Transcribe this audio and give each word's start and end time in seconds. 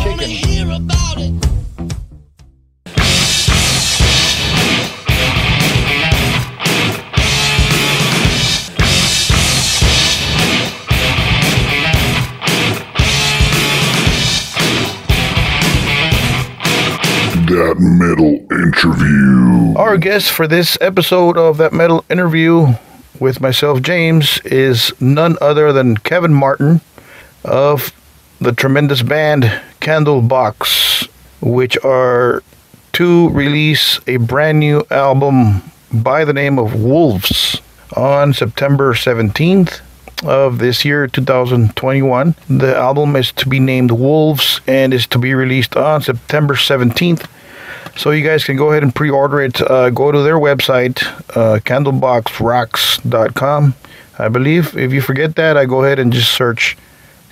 That 17.73 17.81
metal 17.81 18.35
interview. 18.51 19.75
Our 19.79 19.97
guest 19.97 20.31
for 20.31 20.47
this 20.47 20.77
episode 20.83 21.39
of 21.39 21.57
that 21.57 21.73
metal 21.73 22.05
interview 22.11 22.75
with 23.19 23.41
myself, 23.41 23.81
James, 23.81 24.41
is 24.45 24.93
none 25.01 25.39
other 25.41 25.73
than 25.73 25.97
Kevin 25.97 26.35
Martin 26.35 26.83
of 27.47 27.91
the 28.43 28.53
tremendous 28.53 29.01
band 29.01 29.45
Candlebox, 29.81 31.09
which 31.41 31.79
are 31.83 32.43
to 32.93 33.31
release 33.31 33.99
a 34.07 34.19
brand 34.19 34.61
new 34.61 34.85
album 34.91 35.63
by 35.91 36.27
the 36.27 36.35
name 36.35 36.59
of 36.59 36.75
Wolves 36.75 37.63
on 37.97 38.35
September 38.35 38.93
17th 38.93 39.81
of 40.25 40.59
this 40.59 40.85
year 40.85 41.09
2021 41.09 42.37
the 42.49 42.77
album 42.77 43.17
is 43.17 43.33
to 43.33 43.49
be 43.49 43.59
named 43.59 43.91
wolves 43.91 44.61
and 44.69 44.95
is 44.95 45.05
to 45.05 45.19
be 45.19 45.35
released 45.35 45.77
on 45.77 46.01
september 46.01 46.55
17th 46.55 47.27
so 47.97 48.11
you 48.11 48.25
guys 48.25 48.45
can 48.45 48.57
go 48.57 48.71
ahead 48.71 48.83
and 48.83 48.95
pre-order 48.95 49.41
it. 49.41 49.61
Uh, 49.61 49.91
go 49.91 50.13
to 50.13 50.23
their 50.23 50.39
website 50.39 51.03
uh, 51.37 51.59
candleboxrocks.com 51.61 53.75
i 54.19 54.29
believe 54.29 54.77
if 54.77 54.93
you 54.93 55.01
forget 55.01 55.37
that 55.37 55.57
i 55.57 55.65
go 55.65 55.85
ahead 55.85 55.99
and 55.99 56.13
just 56.13 56.33
search 56.33 56.77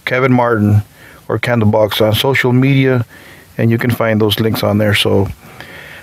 kevin 0.05 0.33
martin 0.33 0.83
or 1.29 1.39
candlebox 1.39 2.01
on 2.05 2.15
social 2.15 2.53
media 2.53 3.05
and 3.61 3.71
you 3.71 3.79
can 3.79 3.91
find 3.91 4.21
those 4.21 4.41
links 4.41 4.63
on 4.63 4.79
there. 4.79 4.95
So 4.95 5.29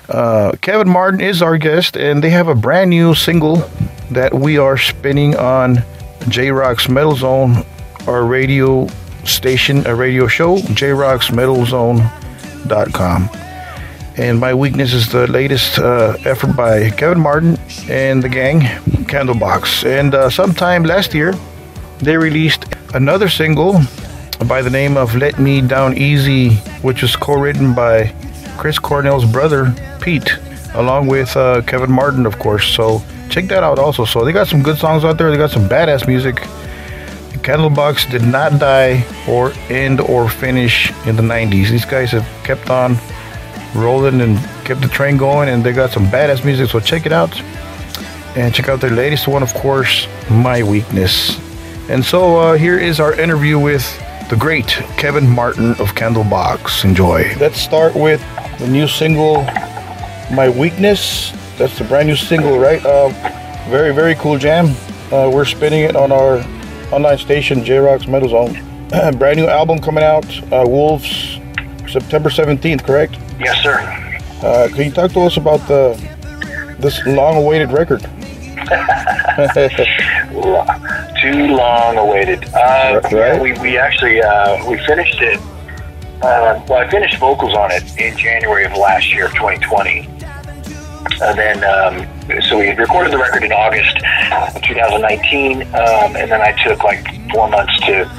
uh, 0.09 0.51
Kevin 0.61 0.87
Martin 0.87 1.19
is 1.19 1.41
our 1.41 1.57
guest, 1.57 1.97
and 1.97 2.23
they 2.23 2.29
have 2.29 2.47
a 2.47 2.55
brand 2.55 2.91
new 2.91 3.15
single 3.15 3.67
that 4.11 4.31
we 4.33 4.59
are 4.59 4.77
spinning 4.77 5.35
on 5.35 5.83
J 6.29 6.51
Rock's 6.51 6.87
Metal 6.87 7.15
Zone, 7.15 7.65
our 8.05 8.23
radio 8.25 8.87
station, 9.25 9.85
a 9.87 9.95
radio 9.95 10.27
show, 10.27 10.57
jrocksmetalzone.com. 10.57 13.46
And 14.17 14.39
My 14.39 14.51
Weakness 14.51 14.93
is 14.93 15.09
the 15.09 15.27
latest 15.27 15.77
uh, 15.77 16.17
effort 16.25 16.55
by 16.55 16.89
Kevin 16.89 17.19
Martin 17.19 17.55
and 17.87 18.23
the 18.23 18.27
gang, 18.27 18.61
Candlebox. 19.05 19.85
And 19.85 20.15
uh, 20.15 20.31
sometime 20.31 20.83
last 20.83 21.13
year, 21.13 21.35
they 21.99 22.17
released 22.17 22.65
another 22.95 23.29
single 23.29 23.79
by 24.47 24.63
the 24.63 24.71
name 24.71 24.97
of 24.97 25.15
Let 25.15 25.37
Me 25.37 25.61
Down 25.61 25.95
Easy, 25.95 26.55
which 26.81 27.03
was 27.03 27.15
co 27.15 27.35
written 27.35 27.75
by 27.75 28.11
Chris 28.57 28.79
Cornell's 28.79 29.23
brother, 29.23 29.71
Pete, 30.01 30.39
along 30.73 31.05
with 31.05 31.37
uh, 31.37 31.61
Kevin 31.61 31.91
Martin, 31.91 32.25
of 32.25 32.39
course. 32.39 32.65
So 32.73 33.03
check 33.29 33.45
that 33.49 33.61
out 33.61 33.77
also. 33.77 34.03
So 34.03 34.25
they 34.25 34.31
got 34.31 34.47
some 34.47 34.63
good 34.63 34.79
songs 34.79 35.05
out 35.05 35.19
there. 35.19 35.29
They 35.29 35.37
got 35.37 35.51
some 35.51 35.69
badass 35.69 36.07
music. 36.07 36.37
Candlebox 37.47 38.09
did 38.09 38.23
not 38.23 38.59
die 38.59 39.05
or 39.29 39.51
end 39.69 40.01
or 40.01 40.27
finish 40.27 40.91
in 41.05 41.15
the 41.15 41.21
90s. 41.21 41.69
These 41.69 41.85
guys 41.85 42.11
have 42.11 42.27
kept 42.43 42.71
on 42.71 42.97
rolling 43.77 44.21
and 44.21 44.37
kept 44.65 44.81
the 44.81 44.87
train 44.87 45.17
going, 45.17 45.49
and 45.49 45.63
they 45.63 45.71
got 45.71 45.91
some 45.91 46.07
badass 46.07 46.43
music. 46.43 46.69
So 46.69 46.79
check 46.79 47.05
it 47.05 47.11
out. 47.11 47.39
And 48.35 48.53
check 48.53 48.69
out 48.69 48.81
their 48.81 48.91
latest 48.91 49.27
one, 49.27 49.41
of 49.41 49.53
course, 49.53 50.07
My 50.29 50.61
Weakness. 50.61 51.39
And 51.89 52.03
so 52.03 52.37
uh, 52.37 52.53
here 52.55 52.77
is 52.77 52.99
our 52.99 53.13
interview 53.13 53.57
with 53.57 53.85
the 54.29 54.35
great 54.35 54.67
Kevin 54.97 55.27
Martin 55.27 55.71
of 55.71 55.95
Candlebox. 55.95 56.83
Enjoy. 56.83 57.33
Let's 57.39 57.59
start 57.59 57.95
with 57.95 58.21
the 58.59 58.67
new 58.67 58.87
single, 58.87 59.43
My 60.31 60.49
Weakness. 60.49 61.31
That's 61.57 61.77
the 61.77 61.85
brand 61.85 62.09
new 62.09 62.15
single, 62.15 62.59
right? 62.59 62.85
Uh, 62.85 63.09
very, 63.69 63.93
very 63.93 64.15
cool 64.15 64.37
jam. 64.37 64.75
Uh, 65.11 65.31
we're 65.33 65.45
spinning 65.45 65.83
it 65.83 65.95
on 65.95 66.11
our 66.11 66.43
online 66.91 67.17
station, 67.17 67.63
J 67.63 67.77
Rock's 67.77 68.07
Metal 68.07 68.29
Zone. 68.29 68.53
brand 69.17 69.37
new 69.37 69.47
album 69.47 69.79
coming 69.79 70.03
out, 70.03 70.25
uh, 70.51 70.63
Wolves, 70.67 71.39
September 71.87 72.29
17th, 72.29 72.85
correct? 72.85 73.17
Yes, 73.39 73.61
sir. 73.63 73.79
Uh, 74.45 74.67
can 74.69 74.85
you 74.85 74.91
talk 74.91 75.11
to 75.13 75.21
us 75.21 75.37
about 75.37 75.59
the 75.67 75.95
this 76.79 77.03
long-awaited 77.05 77.71
record? 77.71 78.01
Too 81.21 81.47
long 81.55 81.97
awaited. 81.97 82.45
Uh, 82.53 82.99
Right. 83.03 83.11
yeah, 83.13 83.41
we, 83.41 83.53
we 83.59 83.77
actually 83.77 84.21
uh, 84.21 84.63
we 84.69 84.77
finished 84.85 85.21
it. 85.21 85.39
Uh, 86.21 86.61
well, 86.67 86.79
I 86.79 86.87
finished 86.89 87.17
vocals 87.17 87.53
on 87.55 87.71
it 87.71 87.83
in 87.99 88.17
January 88.17 88.65
of 88.65 88.73
last 88.73 89.11
year, 89.13 89.27
2020. 89.29 90.07
And 91.21 91.37
then, 91.37 91.63
um, 91.63 92.41
so 92.43 92.59
we 92.59 92.69
recorded 92.71 93.11
the 93.11 93.17
record 93.17 93.43
in 93.43 93.51
August 93.51 93.97
of 94.55 94.61
2019, 94.61 95.61
um, 95.61 96.15
and 96.15 96.31
then 96.31 96.41
I 96.41 96.51
took 96.63 96.83
like 96.83 97.05
four 97.31 97.47
months 97.49 97.79
to 97.81 98.09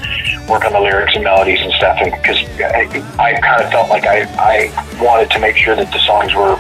work 0.49 0.65
on 0.65 0.73
the 0.73 0.81
lyrics 0.81 1.15
and 1.15 1.25
melodies 1.25 1.61
and 1.61 1.73
stuff, 1.75 1.99
because 2.03 2.39
I, 2.61 2.89
I 3.19 3.41
kind 3.41 3.63
of 3.63 3.71
felt 3.71 3.91
like 3.91 4.05
I, 4.05 4.23
I 4.39 5.03
wanted 5.03 5.31
to 5.33 5.39
make 5.39 5.57
sure 5.57 5.77
that 5.77 5.93
the 5.93 5.99
songs 6.01 6.35
were 6.35 6.59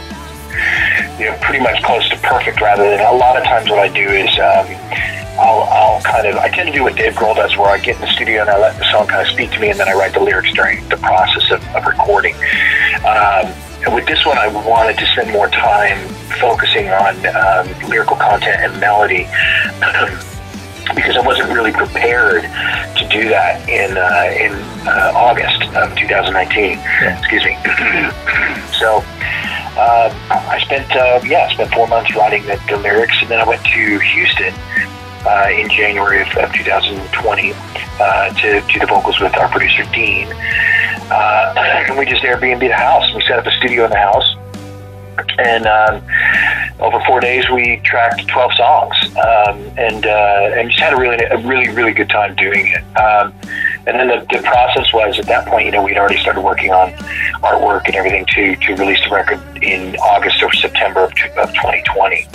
you 1.19 1.27
know, 1.27 1.37
pretty 1.41 1.63
much 1.63 1.83
close 1.83 2.09
to 2.09 2.17
perfect 2.19 2.61
rather 2.61 2.85
than 2.85 3.01
a 3.01 3.13
lot 3.13 3.37
of 3.37 3.45
times 3.45 3.69
what 3.71 3.79
I 3.79 3.89
do 3.89 4.09
is 4.09 4.31
um, 4.39 4.67
I'll, 5.39 5.63
I'll 5.71 6.03
kind 6.03 6.27
of, 6.27 6.37
I 6.37 6.49
tend 6.49 6.69
to 6.69 6.73
do 6.73 6.83
what 6.83 6.97
Dave 6.97 7.15
Grohl 7.15 7.35
does 7.35 7.57
where 7.57 7.69
I 7.69 7.79
get 7.79 7.97
in 7.97 8.01
the 8.03 8.13
studio 8.13 8.43
and 8.43 8.51
I 8.51 8.59
let 8.59 8.79
the 8.79 8.85
song 8.91 9.07
kind 9.07 9.23
of 9.23 9.33
speak 9.33 9.51
to 9.53 9.61
me 9.61 9.71
and 9.71 9.79
then 9.79 9.89
I 9.89 9.95
write 9.95 10.15
the 10.15 10.21
lyrics 10.21 10.53
during 10.53 10.87
the 10.89 10.97
process 10.97 11.51
of, 11.51 11.65
of 11.75 11.87
recording. 11.87 12.35
Um, 13.05 13.53
with 13.95 14.07
this 14.07 14.25
one, 14.25 14.39
I 14.39 14.49
wanted 14.49 14.99
to 14.99 15.07
spend 15.07 15.31
more 15.31 15.49
time 15.49 15.99
focusing 16.41 16.89
on 16.89 17.15
um, 17.27 17.89
lyrical 17.89 18.17
content 18.17 18.61
and 18.61 18.81
melody 18.81 19.25
because 20.95 21.17
I 21.17 21.21
wasn't 21.25 21.51
really 21.53 21.73
prepared 21.73 22.43
to 22.43 23.09
do 23.11 23.29
that 23.29 23.69
in 23.69 23.97
uh, 23.97 24.33
in 24.35 24.53
uh, 24.87 25.13
August 25.15 25.63
of 25.77 25.95
2019. 25.97 26.79
Excuse 27.19 27.45
me. 27.45 27.57
so 28.79 29.03
uh, 29.79 30.11
I 30.31 30.59
spent 30.65 30.91
uh, 30.97 31.21
yeah, 31.25 31.47
I 31.49 31.53
spent 31.53 31.73
four 31.73 31.87
months 31.89 32.15
writing 32.15 32.45
the, 32.47 32.61
the 32.69 32.77
lyrics, 32.79 33.17
and 33.21 33.31
then 33.31 33.41
I 33.41 33.47
went 33.47 33.63
to 33.65 33.99
Houston 33.99 34.55
uh, 35.25 35.49
in 35.51 35.69
January 35.69 36.23
of, 36.23 36.29
of 36.39 36.53
2020 36.53 37.53
uh, 38.01 38.33
to 38.35 38.61
do 38.73 38.81
the 38.81 38.87
vocals 38.87 39.21
with 39.21 39.37
our 39.37 39.49
producer 39.49 39.85
Dean, 39.93 40.29
uh, 41.11 41.55
and 41.89 41.99
we 41.99 42.07
just 42.07 42.23
Airbnb 42.23 42.61
the 42.61 42.75
house. 42.75 43.13
We 43.15 43.23
set 43.23 43.39
up 43.39 43.47
a 43.47 43.53
studio 43.53 43.85
in 43.85 43.91
the 43.91 43.97
house. 43.99 44.35
And 45.41 45.67
um, 45.67 46.03
over 46.81 47.01
four 47.05 47.21
days, 47.21 47.49
we 47.51 47.81
tracked 47.85 48.27
12 48.29 48.53
songs, 48.55 48.97
um, 49.17 49.59
and 49.77 50.07
uh, 50.07 50.55
and 50.57 50.71
just 50.71 50.81
had 50.81 50.93
a 50.93 50.97
really 50.97 51.17
a 51.25 51.39
really 51.39 51.69
really 51.75 51.93
good 51.93 52.09
time 52.09 52.37
doing 52.37 52.69
it. 52.69 52.83
Um, 52.97 53.33
and 53.87 53.99
then 53.99 54.09
the, 54.09 54.27
the 54.31 54.43
process 54.43 54.93
was 54.93 55.19
at 55.19 55.27
that 55.27 55.47
point, 55.49 55.67
you 55.67 55.73
know, 55.73 55.83
we'd 55.83 55.97
already 55.97 56.19
started 56.19 56.43
working 56.43 56.73
on 56.73 56.93
artwork 57.43 57.87
and 57.87 57.97
everything 57.97 58.27
to 58.27 58.55
to 58.57 58.75
release 58.77 59.01
the 59.03 59.11
record 59.15 59.41
in 59.63 59.97
August 59.97 60.41
or 60.43 60.53
September 60.53 61.01
of, 61.05 61.11
of 61.37 61.49
2020. 61.55 62.27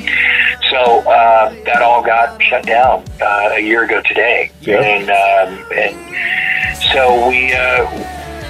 So 0.70 1.02
uh, 1.10 1.54
that 1.66 1.82
all 1.82 2.04
got 2.04 2.42
shut 2.44 2.66
down 2.66 3.06
uh, 3.22 3.52
a 3.54 3.60
year 3.62 3.84
ago 3.84 4.02
today, 4.06 4.52
Yeah. 4.62 4.82
and 4.82 5.10
um, 5.10 5.66
and 5.74 6.84
so 6.92 7.28
we 7.30 7.54
uh, 7.54 7.86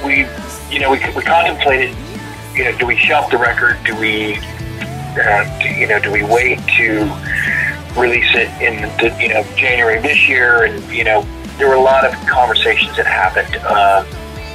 we 0.04 0.26
you 0.70 0.80
know 0.80 0.92
we 0.92 1.00
we 1.16 1.24
contemplated 1.24 1.96
you 2.56 2.64
know, 2.66 2.78
do 2.78 2.86
we 2.86 2.96
shelf 2.96 3.32
the 3.32 3.38
record? 3.38 3.78
Do 3.84 3.96
we, 3.96 4.38
uh, 4.38 5.60
do, 5.60 5.70
you 5.70 5.88
know, 5.88 6.00
do 6.00 6.12
we 6.12 6.24
wait 6.24 6.60
to 6.78 7.02
release 7.98 8.30
it 8.36 8.50
in 8.62 8.82
the, 8.98 9.16
you 9.20 9.30
know, 9.30 9.44
January 9.56 9.98
of 9.98 10.04
this 10.04 10.28
year? 10.28 10.66
And, 10.66 10.84
you 10.92 11.04
know, 11.04 11.26
there 11.58 11.68
were 11.68 11.76
a 11.76 11.82
lot 11.82 12.06
of 12.06 12.14
conversations 12.28 12.96
that 12.98 13.08
happened 13.08 13.56
uh, 13.64 14.06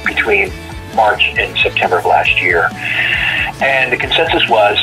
between 0.05 0.51
March 0.95 1.23
and 1.37 1.57
September 1.59 1.99
of 1.99 2.05
last 2.05 2.41
year. 2.41 2.69
and 3.61 3.91
the 3.91 3.97
consensus 3.97 4.47
was 4.49 4.77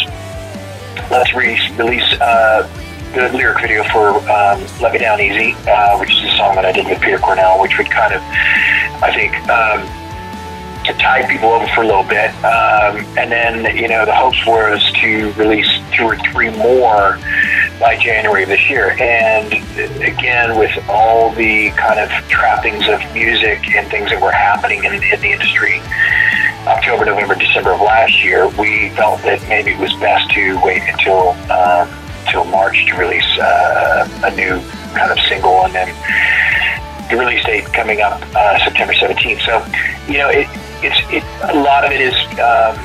let's 1.10 1.32
re- 1.34 1.70
release 1.76 2.20
uh, 2.20 2.68
the 3.14 3.30
lyric 3.32 3.60
video 3.60 3.82
for 3.84 4.18
um, 4.30 4.60
"Let 4.80 4.92
Me 4.92 4.98
Down 4.98 5.20
Easy," 5.20 5.54
uh, 5.68 5.96
which 5.98 6.10
is 6.10 6.24
a 6.24 6.36
song 6.36 6.56
that 6.56 6.66
I 6.66 6.72
did 6.72 6.86
with 6.86 7.00
Peter 7.00 7.18
Cornell, 7.18 7.60
which 7.60 7.78
would 7.78 7.90
kind 7.90 8.12
of, 8.12 8.20
I 9.02 9.12
think. 9.14 9.34
Um, 9.48 10.05
to 10.86 10.92
tide 10.94 11.28
people 11.28 11.50
over 11.50 11.66
for 11.68 11.82
a 11.82 11.86
little 11.86 12.04
bit. 12.04 12.30
Um, 12.44 13.04
and 13.18 13.30
then, 13.30 13.76
you 13.76 13.88
know, 13.88 14.04
the 14.04 14.14
hopes 14.14 14.44
was 14.46 14.80
to 15.00 15.32
release 15.32 15.68
two 15.96 16.04
or 16.04 16.16
three 16.32 16.50
more 16.50 17.18
by 17.78 17.98
January 18.00 18.44
of 18.44 18.48
this 18.48 18.70
year. 18.70 18.90
And 19.00 19.52
again, 20.02 20.58
with 20.58 20.72
all 20.88 21.30
the 21.32 21.70
kind 21.70 22.00
of 22.00 22.08
trappings 22.28 22.88
of 22.88 23.00
music 23.12 23.68
and 23.74 23.88
things 23.90 24.10
that 24.10 24.20
were 24.20 24.32
happening 24.32 24.84
in, 24.84 24.94
in 24.94 25.20
the 25.20 25.32
industry, 25.32 25.80
October, 26.66 27.04
November, 27.04 27.34
December 27.34 27.72
of 27.72 27.80
last 27.80 28.24
year, 28.24 28.48
we 28.58 28.90
felt 28.90 29.22
that 29.22 29.40
maybe 29.48 29.72
it 29.72 29.78
was 29.78 29.92
best 29.94 30.30
to 30.32 30.60
wait 30.64 30.82
until 30.82 31.30
um, 31.50 31.88
until 32.26 32.44
March 32.46 32.84
to 32.86 32.94
release 32.96 33.38
uh, 33.38 34.08
a 34.24 34.30
new 34.34 34.60
kind 34.96 35.12
of 35.12 35.18
single, 35.28 35.64
and 35.64 35.74
then 35.74 35.88
the 37.10 37.16
release 37.16 37.44
date 37.44 37.64
coming 37.72 38.00
up 38.00 38.20
uh, 38.34 38.58
September 38.64 38.92
17th. 38.94 39.40
So, 39.44 39.64
you 40.10 40.18
know, 40.18 40.28
it, 40.28 40.46
it's 40.82 40.98
it, 41.12 41.22
a 41.50 41.54
lot 41.60 41.84
of 41.84 41.92
it 41.92 42.00
is. 42.00 42.14
Um, 42.38 42.76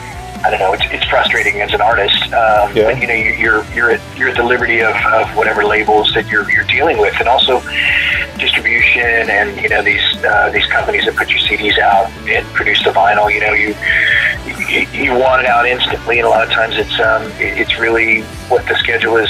I 0.43 0.49
don't 0.49 0.59
know. 0.59 0.73
It's, 0.73 0.83
it's 0.89 1.05
frustrating 1.05 1.61
as 1.61 1.71
an 1.71 1.81
artist, 1.81 2.19
um, 2.33 2.75
Yeah. 2.75 2.85
but 2.89 2.99
you 2.99 3.05
know 3.05 3.13
you- 3.13 3.33
you're 3.33 3.63
you're 3.75 3.91
at, 3.91 4.01
you're 4.17 4.29
at 4.29 4.35
the 4.37 4.41
liberty 4.43 4.79
of, 4.81 4.95
of 5.13 5.29
whatever 5.37 5.63
labels 5.63 6.11
that 6.15 6.27
you're 6.29 6.49
you're 6.49 6.63
dealing 6.65 6.97
with, 6.97 7.13
and 7.19 7.29
also 7.29 7.61
distribution 8.39 9.29
and 9.29 9.61
you 9.61 9.69
know 9.69 9.83
these 9.83 10.01
uh, 10.23 10.49
these 10.51 10.65
companies 10.67 11.05
that 11.05 11.15
put 11.15 11.29
your 11.29 11.37
CDs 11.39 11.77
out 11.77 12.09
and 12.27 12.43
produce 12.55 12.83
the 12.83 12.89
vinyl. 12.89 13.31
You 13.31 13.39
know 13.41 13.53
you 13.53 13.75
you, 14.67 14.87
you 15.03 15.13
want 15.13 15.41
it 15.43 15.47
out 15.47 15.67
instantly, 15.67 16.17
and 16.17 16.25
a 16.25 16.29
lot 16.29 16.43
of 16.43 16.51
times 16.51 16.75
it's 16.75 16.99
um, 16.99 17.31
it's 17.37 17.77
really 17.77 18.21
what 18.49 18.65
the 18.67 18.75
schedule 18.77 19.17
is 19.17 19.29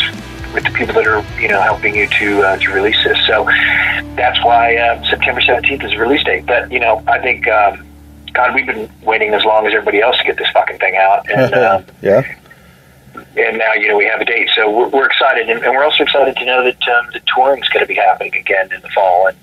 with 0.54 0.64
the 0.64 0.72
people 0.72 0.94
that 0.96 1.08
are 1.08 1.24
you 1.40 1.48
know 1.48 1.62
helping 1.62 1.96
you 1.96 2.08
to 2.08 2.42
uh, 2.42 2.58
to 2.58 2.72
release 2.72 3.02
this. 3.04 3.18
So 3.28 3.46
that's 4.16 4.44
why 4.44 4.76
uh, 4.76 5.04
September 5.10 5.42
17th 5.42 5.84
is 5.84 5.92
the 5.92 5.98
release 5.98 6.24
date. 6.24 6.46
But 6.46 6.72
you 6.72 6.80
know 6.80 7.04
I 7.08 7.20
think. 7.20 7.48
Um, 7.48 7.88
God, 8.34 8.56
we've 8.56 8.66
been 8.66 8.90
waiting 9.04 9.34
as 9.34 9.44
long 9.44 9.68
as 9.68 9.74
everybody 9.74 10.02
else 10.02 10.18
to 10.20 10.24
get 10.24 10.38
this 10.38 10.48
fucking 10.54 10.78
thing 10.78 10.96
out, 10.96 11.30
and 11.30 11.54
um, 11.66 11.86
yeah. 12.02 12.24
and 13.36 13.58
now 13.58 13.74
you 13.74 13.90
know 13.90 13.98
we 13.98 14.06
have 14.06 14.22
a 14.22 14.26
date, 14.26 14.50
so 14.56 14.70
we're, 14.70 14.88
we're 14.88 15.06
excited, 15.06 15.50
and, 15.50 15.62
and 15.64 15.74
we're 15.74 15.84
also 15.84 16.04
excited 16.04 16.36
to 16.38 16.46
know 16.46 16.64
that 16.64 16.88
um, 16.88 17.08
the 17.12 17.22
touring's 17.36 17.68
going 17.70 17.84
to 17.84 17.88
be 17.88 17.96
happening 17.96 18.34
again 18.34 18.72
in 18.72 18.82
the 18.82 18.90
fall, 18.90 19.28
and 19.28 19.38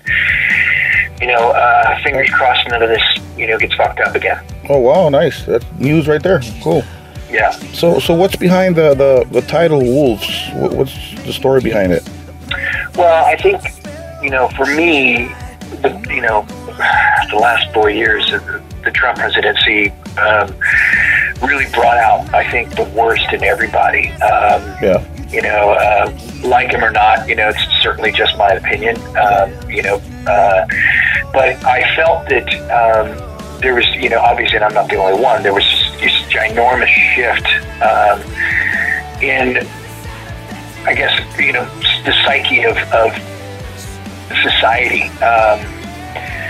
you 1.21 1.27
know, 1.27 1.51
uh, 1.51 2.01
fingers 2.01 2.29
crossed 2.29 2.67
none 2.69 2.81
of 2.81 2.89
this 2.89 3.03
you 3.37 3.47
know 3.47 3.57
gets 3.57 3.73
fucked 3.75 3.99
up 3.99 4.15
again. 4.15 4.43
Oh 4.69 4.79
wow, 4.79 5.09
nice. 5.09 5.45
That's 5.45 5.65
news 5.77 6.07
right 6.07 6.21
there. 6.21 6.41
Cool. 6.61 6.83
Yeah. 7.29 7.51
So 7.73 7.99
so 7.99 8.13
what's 8.13 8.35
behind 8.35 8.75
the 8.75 8.93
the, 8.95 9.25
the 9.31 9.41
title 9.41 9.81
Wolves? 9.81 10.27
What's 10.53 10.93
the 11.25 11.33
story 11.33 11.61
behind 11.61 11.91
it? 11.93 12.07
Well, 12.95 13.25
I 13.25 13.35
think 13.37 13.61
you 14.23 14.29
know, 14.29 14.49
for 14.49 14.65
me, 14.65 15.27
the 15.81 15.89
you 16.09 16.21
know, 16.21 16.45
the 17.29 17.37
last 17.37 17.71
four 17.73 17.89
years 17.89 18.31
of 18.33 18.45
the, 18.45 18.61
the 18.83 18.91
Trump 18.91 19.19
presidency 19.19 19.91
um, 20.17 20.53
really 21.41 21.67
brought 21.71 21.97
out, 21.97 22.33
I 22.33 22.49
think, 22.51 22.75
the 22.75 22.83
worst 22.95 23.31
in 23.31 23.43
everybody. 23.43 24.09
Um, 24.21 24.61
Yeah. 24.81 25.05
you 25.29 25.41
know, 25.41 25.71
uh, 25.71 26.11
like 26.43 26.71
him 26.71 26.83
or 26.83 26.91
not, 26.91 27.29
you 27.29 27.35
know, 27.35 27.49
it's 27.49 27.63
certainly 27.81 28.11
just 28.11 28.35
my 28.37 28.49
opinion, 28.49 28.97
um, 29.15 29.51
you 29.69 29.81
know, 29.83 30.01
uh, 30.27 30.65
but 31.31 31.63
I 31.63 31.95
felt 31.95 32.27
that 32.29 32.47
um, 32.71 33.59
there 33.61 33.75
was, 33.75 33.85
you 33.95 34.09
know, 34.09 34.19
obviously, 34.19 34.55
and 34.57 34.65
I'm 34.65 34.73
not 34.73 34.89
the 34.89 34.95
only 34.97 35.21
one, 35.21 35.43
there 35.43 35.53
was 35.53 35.63
this 35.99 36.13
ginormous 36.29 36.87
shift 36.87 37.47
um, 37.81 38.21
in, 39.21 39.57
I 40.85 40.93
guess, 40.95 41.19
you 41.39 41.53
know, 41.53 41.65
the 42.05 42.13
psyche 42.23 42.63
of, 42.63 42.77
of 42.93 43.13
society. 44.43 45.03
Um, 45.19 45.59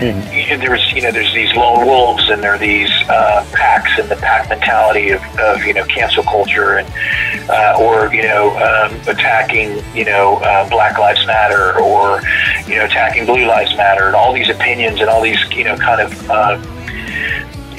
you 0.01 0.48
know, 0.48 0.57
there 0.57 0.72
was, 0.72 0.94
you 0.94 1.01
know, 1.01 1.12
there's 1.12 1.34
these 1.34 1.54
lone 1.56 1.86
wolves 1.86 2.30
and 2.30 2.42
there 2.42 2.54
are 2.54 2.57
these 2.57 2.90
uh, 3.10 3.46
packs 3.51 4.00
and 4.00 4.07
the 4.10 4.16
pack 4.16 4.48
mentality 4.48 5.10
of, 5.10 5.22
of 5.38 5.62
you 5.66 5.74
know, 5.74 5.84
cancel 5.86 6.24
culture 6.24 6.78
and, 6.78 7.50
uh, 7.50 7.75
or, 7.78 8.13
you 8.13 8.24
know, 8.24 8.51
um, 8.60 8.96
attacking, 9.07 9.84
you 9.94 10.06
know, 10.06 10.38
uh, 10.38 10.69
Black 10.69 10.98
Lives 10.98 11.25
Matter 11.25 11.78
or, 11.81 12.22
you 12.66 12.78
know, 12.78 12.86
attacking 12.86 13.25
Blue 13.25 13.46
Lives 13.46 13.75
Matter 13.75 14.06
and 14.06 14.16
all 14.16 14.31
these 14.31 14.50
opinions 14.50 15.01
and 15.01 15.10
all 15.10 15.22
these, 15.22 15.40
you 15.51 15.66
know, 15.66 15.75
kind 15.75 16.00
of, 16.00 16.30
uh, 16.30 16.79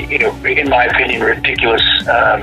you 0.08 0.18
know, 0.18 0.34
in 0.44 0.68
my 0.68 0.84
opinion, 0.86 1.22
ridiculous 1.22 1.82
um, 2.08 2.42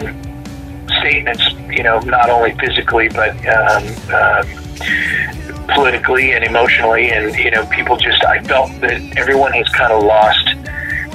statements, 1.00 1.44
you 1.70 1.84
know, 1.84 2.00
not 2.00 2.30
only 2.30 2.54
physically, 2.56 3.10
but, 3.10 3.36
um, 3.48 3.84
um, 4.14 4.68
politically 5.68 6.32
and 6.32 6.44
emotionally, 6.44 7.12
and 7.12 7.36
you 7.36 7.52
know, 7.52 7.66
people 7.68 7.98
just 7.98 8.24
I 8.24 8.42
felt 8.44 8.72
that 8.82 9.02
everyone 9.18 9.54
has 9.54 9.68
kind 9.70 9.92
of 9.92 10.04
lost, 10.04 10.48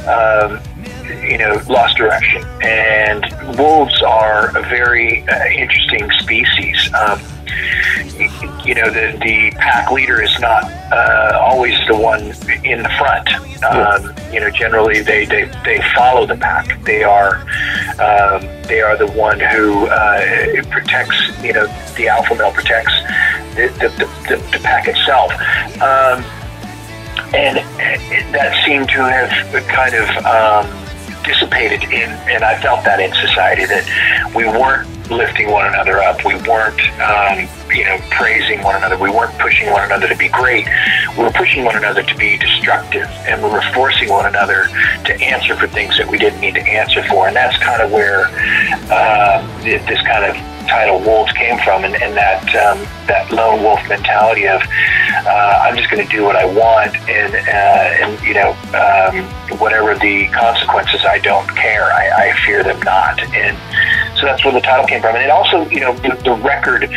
um, 0.06 0.60
you 1.22 1.38
know, 1.38 1.60
lost 1.68 1.96
direction. 1.96 2.44
And 2.62 3.24
wolves 3.56 4.02
are 4.02 4.56
a 4.56 4.62
very 4.62 5.26
uh, 5.28 5.46
interesting 5.46 6.10
species. 6.20 6.76
Um, 6.94 7.20
you 8.64 8.74
know, 8.74 8.90
the 8.90 9.18
the 9.22 9.50
pack 9.58 9.90
leader 9.90 10.22
is 10.22 10.38
not 10.40 10.64
uh, 10.92 11.38
always 11.40 11.78
the 11.86 11.96
one 11.96 12.20
in 12.64 12.82
the 12.82 12.90
front. 12.98 13.28
Um, 13.64 14.12
you 14.32 14.40
know, 14.40 14.50
generally 14.50 15.02
they, 15.02 15.24
they, 15.24 15.44
they 15.64 15.80
follow 15.94 16.26
the 16.26 16.36
pack. 16.36 16.82
They 16.84 17.04
are 17.04 17.36
um, 18.00 18.42
they 18.66 18.80
are 18.80 18.96
the 18.96 19.10
one 19.12 19.38
who 19.38 19.86
uh, 19.86 20.62
protects. 20.70 21.16
You 21.42 21.52
know, 21.52 21.66
the 21.96 22.08
alpha 22.08 22.34
male 22.34 22.52
protects 22.52 22.92
the 23.54 23.68
the, 23.78 23.88
the, 24.28 24.36
the, 24.52 24.58
pack 24.62 24.88
itself. 24.88 25.32
Um, 25.80 26.24
and 27.34 27.58
that 28.34 28.62
seemed 28.66 28.88
to 28.90 29.04
have 29.04 29.30
kind 29.68 29.94
of 29.94 30.08
um, 30.26 31.24
dissipated 31.24 31.84
in, 31.84 32.10
and 32.28 32.44
I 32.44 32.60
felt 32.60 32.84
that 32.84 33.00
in 33.00 33.12
society 33.14 33.64
that 33.64 34.32
we 34.34 34.44
weren't 34.44 34.88
lifting 35.10 35.50
one 35.50 35.66
another 35.66 35.98
up, 36.00 36.24
we 36.24 36.34
weren't, 36.48 36.80
um, 37.00 37.48
you 37.70 37.84
know, 37.84 37.98
praising 38.10 38.62
one 38.62 38.76
another, 38.76 38.98
we 38.98 39.10
weren't 39.10 39.36
pushing 39.38 39.70
one 39.70 39.84
another 39.84 40.08
to 40.08 40.16
be 40.16 40.28
great, 40.28 40.66
we 41.16 41.24
were 41.24 41.32
pushing 41.32 41.64
one 41.64 41.76
another 41.76 42.02
to 42.02 42.16
be 42.16 42.36
destructive, 42.38 43.08
and 43.26 43.42
we 43.42 43.50
were 43.50 43.62
forcing 43.74 44.08
one 44.08 44.26
another 44.26 44.68
to 45.04 45.14
answer 45.20 45.56
for 45.56 45.66
things 45.68 45.96
that 45.98 46.08
we 46.08 46.18
didn't 46.18 46.40
need 46.40 46.54
to 46.54 46.62
answer 46.62 47.02
for, 47.04 47.26
and 47.26 47.36
that's 47.36 47.56
kind 47.58 47.82
of 47.82 47.90
where 47.90 48.26
uh, 48.90 49.46
this 49.62 50.00
kind 50.02 50.24
of 50.24 50.36
title 50.68 51.00
wolves 51.00 51.32
came 51.32 51.58
from 51.58 51.84
and, 51.84 51.94
and 51.96 52.16
that 52.16 52.42
um, 52.56 52.78
that 53.06 53.30
lone 53.32 53.62
wolf 53.62 53.80
mentality 53.88 54.46
of 54.46 54.62
uh, 55.26 55.60
I'm 55.62 55.76
just 55.76 55.90
going 55.90 56.06
to 56.06 56.10
do 56.10 56.24
what 56.24 56.36
I 56.36 56.44
want 56.44 56.96
and 57.08 57.34
uh, 57.34 58.06
and 58.06 58.22
you 58.22 58.34
know 58.34 58.56
um, 58.72 59.28
whatever 59.58 59.94
the 59.94 60.28
consequences 60.28 61.04
I 61.04 61.18
don't 61.18 61.48
care. 61.56 61.84
I, 61.84 62.30
I 62.30 62.46
fear 62.46 62.62
them 62.62 62.80
not. 62.80 63.20
And 63.20 63.56
so 64.16 64.26
that's 64.26 64.44
where 64.44 64.52
the 64.52 64.60
title 64.60 64.86
came 64.86 65.00
from 65.00 65.14
and 65.14 65.24
it 65.24 65.30
also 65.30 65.68
you 65.70 65.80
know 65.80 65.94
the, 65.96 66.18
the 66.24 66.34
record 66.42 66.88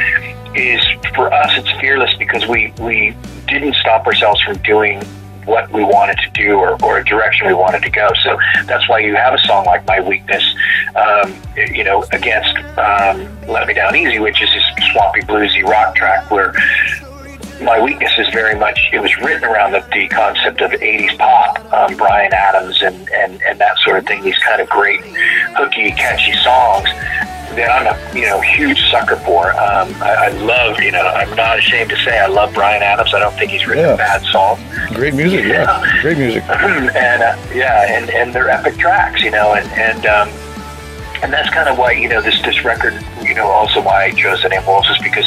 is 0.55 0.81
for 1.15 1.31
us 1.33 1.51
it's 1.57 1.71
fearless 1.79 2.13
because 2.17 2.47
we 2.47 2.73
we 2.79 3.15
didn't 3.47 3.75
stop 3.75 4.05
ourselves 4.07 4.41
from 4.41 4.57
doing 4.59 5.01
what 5.45 5.71
we 5.71 5.83
wanted 5.83 6.17
to 6.17 6.29
do 6.31 6.57
or, 6.57 6.81
or 6.83 6.97
a 6.97 7.05
direction 7.05 7.47
we 7.47 7.53
wanted 7.53 7.83
to 7.83 7.89
go. 7.89 8.09
So 8.23 8.37
that's 8.65 8.87
why 8.89 8.99
you 8.99 9.15
have 9.15 9.33
a 9.33 9.37
song 9.39 9.65
like 9.65 9.85
My 9.85 10.01
Weakness, 10.01 10.43
um, 10.95 11.35
you 11.55 11.83
know, 11.83 12.03
against 12.11 12.57
um, 12.77 13.47
Let 13.47 13.67
Me 13.67 13.73
Down 13.73 13.95
Easy, 13.95 14.19
which 14.19 14.41
is 14.41 14.49
this 14.49 14.63
swampy, 14.91 15.21
bluesy 15.21 15.63
rock 15.63 15.95
track 15.95 16.29
where 16.31 16.53
my 17.61 17.81
weakness 17.81 18.11
is 18.17 18.27
very 18.33 18.57
much 18.57 18.89
it 18.91 18.99
was 18.99 19.15
written 19.17 19.43
around 19.45 19.71
the, 19.71 19.79
the 19.93 20.07
concept 20.09 20.61
of 20.61 20.71
80s 20.71 21.17
pop 21.17 21.57
um, 21.73 21.95
bryan 21.95 22.33
adams 22.33 22.81
and, 22.81 23.09
and, 23.11 23.41
and 23.43 23.59
that 23.59 23.77
sort 23.79 23.97
of 23.99 24.05
thing 24.05 24.21
these 24.23 24.37
kind 24.39 24.61
of 24.61 24.69
great 24.69 24.99
hooky 25.55 25.91
catchy 25.91 26.33
songs 26.43 26.89
that 27.55 27.69
i'm 27.71 27.87
a 27.87 28.19
you 28.19 28.25
know 28.25 28.41
huge 28.41 28.81
sucker 28.91 29.15
for 29.17 29.51
um, 29.51 29.87
I, 30.01 30.25
I 30.25 30.27
love 30.29 30.81
you 30.81 30.91
know 30.91 31.01
i'm 31.07 31.33
not 31.37 31.57
ashamed 31.57 31.89
to 31.91 31.97
say 31.97 32.19
i 32.19 32.27
love 32.27 32.53
bryan 32.53 32.83
adams 32.83 33.13
i 33.13 33.19
don't 33.19 33.33
think 33.35 33.51
he's 33.51 33.65
written 33.65 33.85
Yeah. 33.85 33.93
a 33.93 33.97
bad 33.97 34.21
song 34.25 34.59
Great 34.93 35.13
music, 35.13 35.45
yeah. 35.45 35.83
Great 36.01 36.17
music. 36.17 36.43
and 36.49 37.21
uh, 37.23 37.35
yeah, 37.53 37.97
and, 37.97 38.09
and 38.11 38.33
they're 38.33 38.49
epic 38.49 38.77
tracks, 38.77 39.21
you 39.21 39.29
know, 39.31 39.53
and 39.55 39.67
and 39.73 40.05
um, 40.05 40.29
and 41.21 41.31
that's 41.31 41.49
kind 41.49 41.69
of 41.69 41.77
why 41.77 41.91
you 41.91 42.09
know 42.09 42.21
this 42.21 42.41
this 42.41 42.63
record, 42.63 42.93
you 43.23 43.33
know, 43.33 43.47
also 43.47 43.81
why 43.81 44.05
I 44.05 44.11
chose 44.11 44.41
the 44.41 44.49
name 44.49 44.65
Wolves 44.65 44.89
is 44.89 44.97
because 44.99 45.25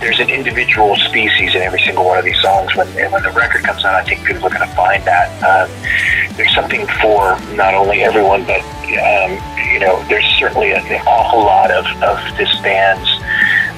there's 0.00 0.20
an 0.20 0.30
individual 0.30 0.96
species 0.96 1.54
in 1.54 1.62
every 1.62 1.80
single 1.80 2.04
one 2.04 2.18
of 2.18 2.24
these 2.24 2.40
songs. 2.40 2.74
When 2.76 2.88
and 2.98 3.12
when 3.12 3.22
the 3.22 3.30
record 3.30 3.62
comes 3.62 3.84
out, 3.84 3.94
I 3.94 4.04
think 4.04 4.24
people 4.24 4.46
are 4.46 4.50
going 4.50 4.68
to 4.68 4.74
find 4.74 5.02
that 5.04 5.30
uh, 5.42 5.66
there's 6.36 6.54
something 6.54 6.86
for 7.00 7.38
not 7.54 7.74
only 7.74 8.02
everyone, 8.02 8.44
but 8.44 8.60
um, 8.60 9.38
you 9.72 9.80
know, 9.80 10.02
there's 10.08 10.26
certainly 10.38 10.72
an 10.72 10.84
awful 11.06 11.40
lot 11.40 11.70
of 11.70 11.84
of 12.02 12.18
this 12.36 12.54
band's 12.60 13.08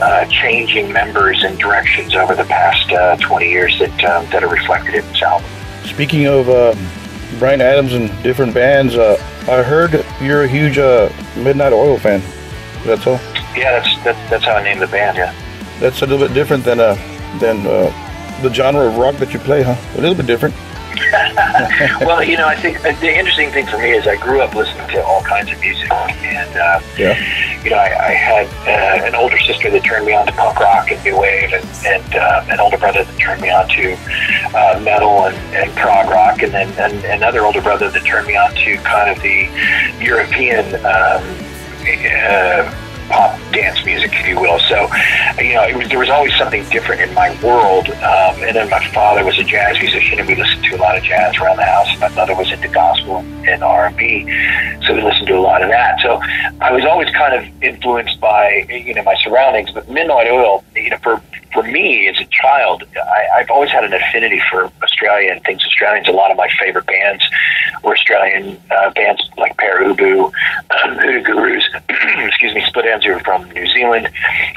uh, 0.00 0.26
changing 0.26 0.92
members 0.92 1.42
and 1.42 1.58
directions 1.58 2.14
over 2.14 2.34
the 2.34 2.44
past 2.44 2.92
uh, 2.92 3.16
20 3.16 3.48
years 3.48 3.78
that 3.78 4.04
um, 4.04 4.26
that 4.30 4.42
are 4.42 4.48
reflected 4.48 4.94
in 4.94 5.06
this 5.12 5.22
album. 5.22 5.48
Speaking 5.84 6.26
of 6.26 6.48
uh, 6.48 6.74
Bryan 7.38 7.60
Adams 7.60 7.92
and 7.92 8.10
different 8.22 8.54
bands, 8.54 8.96
uh, 8.96 9.16
I 9.48 9.62
heard 9.62 10.04
you're 10.20 10.44
a 10.44 10.48
huge 10.48 10.78
uh, 10.78 11.10
Midnight 11.36 11.72
Oil 11.72 11.98
fan. 11.98 12.22
That's 12.84 13.06
all. 13.06 13.20
Yeah, 13.54 13.80
that's 13.80 14.04
that, 14.04 14.30
that's 14.30 14.44
how 14.44 14.54
I 14.54 14.62
named 14.62 14.82
the 14.82 14.86
band. 14.86 15.16
Yeah. 15.16 15.34
That's 15.80 16.02
a 16.02 16.06
little 16.06 16.26
bit 16.26 16.34
different 16.34 16.64
than 16.64 16.80
uh 16.80 16.94
than 17.38 17.66
uh, 17.66 17.92
the 18.42 18.52
genre 18.52 18.86
of 18.86 18.96
rock 18.96 19.16
that 19.16 19.32
you 19.32 19.38
play, 19.40 19.62
huh? 19.62 19.76
A 19.96 20.00
little 20.00 20.14
bit 20.14 20.26
different. 20.26 20.54
well, 22.00 22.22
you 22.22 22.36
know, 22.36 22.46
I 22.46 22.56
think 22.56 22.78
uh, 22.84 22.92
the 23.00 23.12
interesting 23.16 23.50
thing 23.50 23.66
for 23.66 23.78
me 23.78 23.90
is 23.92 24.06
I 24.06 24.16
grew 24.16 24.40
up 24.40 24.54
listening 24.54 24.88
to 24.88 25.04
all 25.04 25.22
kinds 25.22 25.50
of 25.52 25.60
music, 25.60 25.90
and 25.92 26.56
uh, 26.56 26.80
Yeah. 26.96 27.14
you 27.62 27.70
know, 27.70 27.76
I, 27.76 28.08
I 28.08 28.12
had 28.12 28.46
uh, 28.66 29.06
an 29.06 29.14
older 29.14 29.38
sister 29.38 29.70
that 29.70 29.84
turned 29.84 30.06
me 30.06 30.14
on 30.14 30.26
to 30.26 30.32
punk 30.32 30.58
rock 30.58 30.90
and 30.90 31.02
new 31.04 31.18
wave, 31.18 31.52
and, 31.52 31.64
and 31.86 32.14
uh, 32.14 32.44
an 32.48 32.60
older 32.60 32.78
brother 32.78 33.04
that 33.04 33.18
turned 33.18 33.42
me 33.42 33.50
on 33.50 33.68
to 33.68 33.92
uh, 34.56 34.80
metal 34.82 35.26
and, 35.26 35.36
and 35.54 35.70
prog 35.76 36.08
rock, 36.08 36.42
and 36.42 36.52
then 36.52 36.72
and 36.78 37.04
another 37.04 37.44
older 37.44 37.60
brother 37.60 37.90
that 37.90 38.04
turned 38.04 38.26
me 38.26 38.36
on 38.36 38.54
to 38.54 38.76
kind 38.78 39.10
of 39.10 39.20
the 39.22 39.48
European. 40.02 40.64
Um, 40.84 41.22
uh, 41.86 42.85
pop 43.08 43.38
dance 43.52 43.84
music, 43.84 44.10
if 44.12 44.26
you 44.26 44.40
will. 44.40 44.58
So, 44.60 44.88
you 45.40 45.54
know, 45.54 45.66
was, 45.76 45.88
there 45.88 45.98
was 45.98 46.10
always 46.10 46.34
something 46.36 46.68
different 46.70 47.00
in 47.00 47.12
my 47.14 47.30
world. 47.42 47.88
Um, 47.88 48.42
and 48.42 48.56
then 48.56 48.70
my 48.70 48.84
father 48.92 49.24
was 49.24 49.38
a 49.38 49.44
jazz 49.44 49.78
musician, 49.78 50.18
and 50.18 50.28
we 50.28 50.34
listened 50.34 50.64
to 50.64 50.76
a 50.76 50.80
lot 50.80 50.96
of 50.96 51.02
jazz 51.02 51.36
around 51.36 51.56
the 51.56 51.64
house. 51.64 51.88
My 52.00 52.08
mother 52.08 52.34
was 52.34 52.50
into 52.52 52.68
gospel 52.68 53.18
and 53.46 53.62
R&B, 53.62 54.24
so 54.86 54.94
we 54.94 55.02
listened 55.02 55.28
to 55.28 55.36
a 55.36 55.40
lot 55.40 55.62
of 55.62 55.70
that. 55.70 56.00
So, 56.00 56.20
I 56.60 56.72
was 56.72 56.84
always 56.84 57.10
kind 57.10 57.34
of 57.34 57.62
influenced 57.62 58.20
by 58.20 58.66
you 58.68 58.94
know 58.94 59.02
my 59.02 59.16
surroundings. 59.22 59.70
But 59.70 59.88
Midnight 59.88 60.28
Oil, 60.28 60.64
you 60.74 60.90
know, 60.90 60.98
for 60.98 61.22
for 61.56 61.62
me 61.62 62.06
as 62.06 62.20
a 62.20 62.26
child, 62.26 62.84
I, 62.96 63.38
I've 63.38 63.50
always 63.50 63.70
had 63.70 63.82
an 63.82 63.94
affinity 63.94 64.42
for 64.50 64.70
Australia 64.82 65.32
and 65.32 65.42
things 65.42 65.64
Australians. 65.64 66.06
A 66.06 66.12
lot 66.12 66.30
of 66.30 66.36
my 66.36 66.48
favorite 66.60 66.86
bands 66.86 67.24
were 67.82 67.94
Australian 67.94 68.60
uh, 68.70 68.90
bands 68.90 69.22
like 69.38 69.56
Pere 69.56 69.82
Ubu, 69.82 70.24
um, 70.26 70.98
Hoodoo 70.98 71.22
Gurus, 71.22 71.64
excuse 71.88 72.54
me, 72.54 72.62
Split 72.66 72.84
Enz 72.84 73.08
were 73.08 73.20
from 73.20 73.50
New 73.52 73.66
Zealand. 73.68 74.10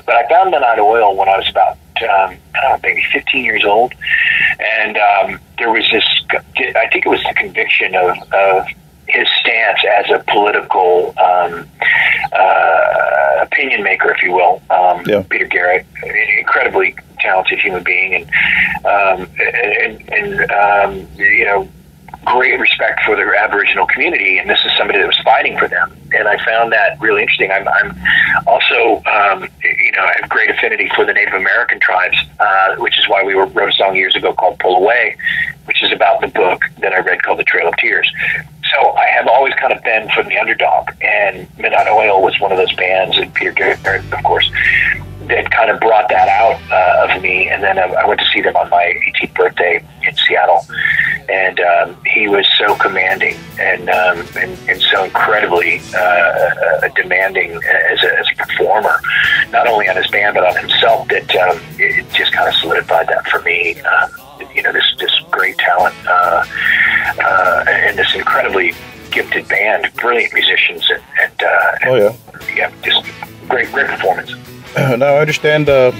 But 0.05 0.15
I 0.15 0.27
found 0.27 0.51
Midnight 0.51 0.79
Oil 0.79 1.15
when 1.15 1.29
I 1.29 1.37
was 1.37 1.49
about, 1.49 1.77
um, 2.01 2.37
I 2.53 2.61
don't 2.61 2.71
know, 2.71 2.79
maybe 2.83 3.05
15 3.13 3.45
years 3.45 3.63
old. 3.63 3.93
And 4.59 4.97
um, 4.97 5.39
there 5.57 5.71
was 5.71 5.87
this, 5.89 6.03
I 6.75 6.89
think 6.91 7.05
it 7.05 7.09
was 7.09 7.23
the 7.23 7.33
conviction 7.33 7.95
of, 7.95 8.17
of 8.33 8.67
his 9.09 9.27
stance 9.39 9.79
as 9.97 10.09
a 10.11 10.23
political 10.31 11.13
um, 11.17 11.67
uh, 12.31 13.39
opinion 13.41 13.83
maker, 13.83 14.11
if 14.11 14.21
you 14.21 14.31
will. 14.33 14.61
Um, 14.69 15.03
Yeah. 15.05 15.23
Peter 15.29 15.47
Garrett, 15.47 15.85
an 16.03 16.15
incredibly 16.37 16.95
talented 17.19 17.59
human 17.59 17.83
being, 17.83 18.13
and 18.13 18.29
um, 18.85 19.27
and, 19.39 20.09
and 20.09 20.51
um, 20.51 21.07
you 21.15 21.45
know, 21.45 21.67
great 22.25 22.59
respect 22.59 23.03
for 23.05 23.15
the 23.15 23.23
Aboriginal 23.37 23.87
community. 23.87 24.37
And 24.37 24.49
this 24.49 24.59
is 24.65 24.71
somebody 24.77 24.99
that 24.99 25.07
was 25.07 25.19
fighting 25.23 25.57
for 25.57 25.67
them, 25.67 25.95
and 26.13 26.27
I 26.27 26.43
found 26.45 26.71
that 26.71 26.99
really 26.99 27.21
interesting. 27.21 27.51
I'm, 27.51 27.67
I'm 27.67 27.95
also, 28.47 29.01
um, 29.05 29.47
you 29.63 29.91
know, 29.93 30.03
I 30.03 30.13
have 30.19 30.29
great 30.29 30.49
affinity 30.49 30.89
for 30.95 31.05
the 31.05 31.13
Native 31.13 31.33
American 31.33 31.79
tribes, 31.79 32.17
uh, 32.39 32.75
which 32.77 32.97
is 32.99 33.07
why 33.07 33.23
we 33.23 33.33
wrote 33.33 33.69
a 33.69 33.73
song 33.73 33.95
years 33.95 34.15
ago 34.15 34.33
called 34.33 34.59
"Pull 34.59 34.77
Away," 34.77 35.15
which 35.65 35.81
is 35.83 35.91
about 35.91 36.21
the 36.21 36.27
book 36.27 36.61
that 36.79 36.93
I 36.93 36.99
read 36.99 37.23
called 37.23 37.39
"The 37.39 37.43
Trail 37.43 37.67
of 37.69 37.77
Tears." 37.77 38.11
So 38.73 38.91
I 38.91 39.07
have 39.07 39.27
always 39.27 39.53
kind 39.55 39.73
of 39.73 39.83
been 39.83 40.09
for 40.09 40.23
the 40.23 40.37
underdog, 40.37 40.89
and 41.01 41.47
Midnight 41.57 41.87
Oil 41.87 42.21
was 42.21 42.39
one 42.39 42.51
of 42.51 42.57
those 42.57 42.73
bands, 42.73 43.17
and 43.17 43.33
Peter 43.33 43.51
Garrett, 43.51 43.85
of 43.85 44.23
course, 44.23 44.49
that 45.27 45.49
kind 45.51 45.69
of 45.69 45.79
brought 45.79 46.09
that 46.09 46.27
out 46.27 46.59
uh, 46.71 47.15
of 47.15 47.21
me. 47.21 47.47
And 47.47 47.63
then 47.63 47.77
I, 47.79 48.05
went 48.05 48.19
to 48.19 48.25
see 48.33 48.41
them 48.41 48.55
on 48.55 48.69
my 48.69 48.99
18th 49.21 49.33
birthday 49.35 49.85
in 50.03 50.15
Seattle, 50.15 50.65
and 51.29 51.59
um, 51.59 51.97
he 52.05 52.27
was 52.27 52.45
so 52.57 52.75
commanding 52.75 53.37
and 53.59 53.89
um, 53.89 54.25
and, 54.35 54.57
and 54.67 54.81
so 54.81 55.03
incredibly 55.03 55.81
uh, 55.95 55.99
uh, 55.99 56.87
demanding 56.95 57.51
as 57.53 58.03
a, 58.03 58.19
as 58.19 58.25
a 58.33 58.35
performer, 58.35 58.99
not 59.51 59.67
only 59.67 59.87
on 59.87 59.95
his 59.95 60.07
band 60.07 60.33
but 60.35 60.43
on 60.45 60.55
himself. 60.57 61.07
That 61.09 61.35
um, 61.35 61.59
it 61.77 62.05
just 62.13 62.33
kind 62.33 62.47
of 62.49 62.55
solidified 62.55 63.07
that 63.07 63.27
for 63.27 63.41
me. 63.41 63.79
Um, 63.81 64.09
you 64.55 64.61
know, 64.61 64.71
this 64.71 64.85
this 64.97 65.11
great 65.31 65.57
talent 65.57 65.95
uh, 66.07 66.45
uh, 67.21 67.65
and 67.67 67.97
this 67.97 68.13
incredibly 68.15 68.73
gifted 69.11 69.47
band, 69.47 69.91
brilliant 69.95 70.33
musicians, 70.33 70.89
and, 70.89 71.01
and 71.21 71.43
uh, 71.43 71.77
Oh 71.87 71.95
yeah. 71.95 72.13
yeah, 72.55 72.71
just 72.83 73.05
great 73.47 73.71
great 73.71 73.87
performance. 73.87 74.31
now 74.77 75.15
I 75.15 75.19
understand. 75.21 75.69
Uh, 75.69 75.91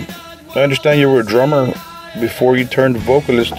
I 0.55 0.61
understand 0.63 0.99
you 0.99 1.09
were 1.09 1.19
a 1.21 1.25
drummer 1.25 1.73
before 2.19 2.57
you 2.57 2.65
turned 2.65 2.97
vocalist. 2.97 3.53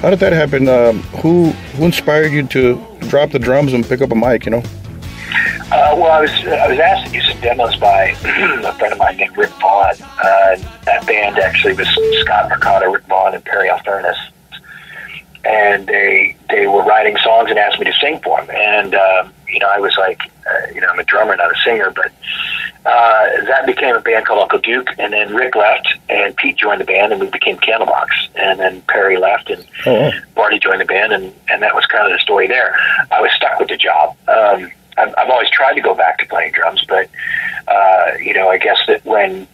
How 0.00 0.10
did 0.10 0.18
that 0.20 0.32
happen? 0.32 0.68
Um, 0.68 1.02
who 1.22 1.50
who 1.76 1.84
inspired 1.84 2.32
you 2.32 2.46
to 2.48 2.80
drop 3.08 3.30
the 3.30 3.38
drums 3.38 3.72
and 3.72 3.84
pick 3.86 4.00
up 4.02 4.10
a 4.12 4.14
mic? 4.14 4.44
You 4.46 4.52
know. 4.52 4.62
Well, 5.96 6.12
I 6.12 6.20
was 6.20 6.30
I 6.30 6.68
was 6.68 6.78
asked 6.78 7.06
to 7.06 7.12
do 7.12 7.20
some 7.22 7.40
demos 7.40 7.74
by 7.76 8.08
a 8.64 8.72
friend 8.74 8.92
of 8.92 8.98
mine 8.98 9.16
named 9.16 9.34
Rick 9.34 9.48
Vaughn. 9.52 9.94
Uh, 10.02 10.56
that 10.84 11.06
band 11.06 11.38
actually 11.38 11.72
was 11.72 11.88
Scott 12.20 12.50
Mercado, 12.50 12.90
Rick 12.92 13.04
Vaughn, 13.06 13.34
and 13.34 13.42
Perry 13.42 13.70
Alfurnace, 13.70 14.18
and 15.46 15.86
they 15.86 16.36
they 16.50 16.66
were 16.66 16.82
writing 16.84 17.16
songs 17.24 17.48
and 17.48 17.58
asked 17.58 17.78
me 17.78 17.86
to 17.86 17.94
sing 17.94 18.20
for 18.22 18.38
them. 18.44 18.54
And 18.54 18.94
um, 18.94 19.32
you 19.48 19.58
know, 19.58 19.68
I 19.70 19.80
was 19.80 19.96
like, 19.96 20.20
uh, 20.46 20.66
you 20.74 20.82
know, 20.82 20.88
I'm 20.88 20.98
a 20.98 21.04
drummer, 21.04 21.34
not 21.34 21.50
a 21.50 21.56
singer, 21.64 21.90
but 21.90 22.12
uh, 22.84 23.44
that 23.46 23.64
became 23.64 23.96
a 23.96 24.00
band 24.00 24.26
called 24.26 24.42
Uncle 24.42 24.58
Duke. 24.58 24.90
And 24.98 25.14
then 25.14 25.34
Rick 25.34 25.54
left, 25.56 25.88
and 26.10 26.36
Pete 26.36 26.56
joined 26.58 26.82
the 26.82 26.84
band, 26.84 27.12
and 27.12 27.22
we 27.22 27.30
became 27.30 27.56
Candlebox. 27.56 28.08
And 28.34 28.60
then 28.60 28.82
Perry 28.82 29.16
left, 29.16 29.48
and 29.48 29.64
Oh, 29.86 29.94
wow. 29.94 30.12
Bardi 30.34 30.58
joined 30.58 30.82
the 30.82 30.84
band, 30.84 31.14
and, 31.14 31.32
and 31.48 31.62
that 31.62 31.74
was 31.74 31.86
kind 31.86 32.04
of 32.06 32.12
the 32.12 32.18
story 32.20 32.48
there. 32.48 32.76
I 33.10 33.22
was 33.22 33.30
stuck 33.34 33.58
with 33.58 33.68
the 33.70 33.76
job. 33.78 34.14
Um, 34.28 34.70
I've, 34.98 35.14
I've 35.18 35.30
always 35.30 35.50
tried 35.50 35.74
to 35.74 35.80
go 35.80 35.94
back 35.94 36.18
to 36.18 36.26
playing 36.26 36.52
drums, 36.52 36.84
but 36.88 37.08
uh, 37.68 38.12
you 38.20 38.34
know, 38.34 38.48
I 38.48 38.58
guess 38.58 38.78
that 38.86 39.04
when 39.04 39.46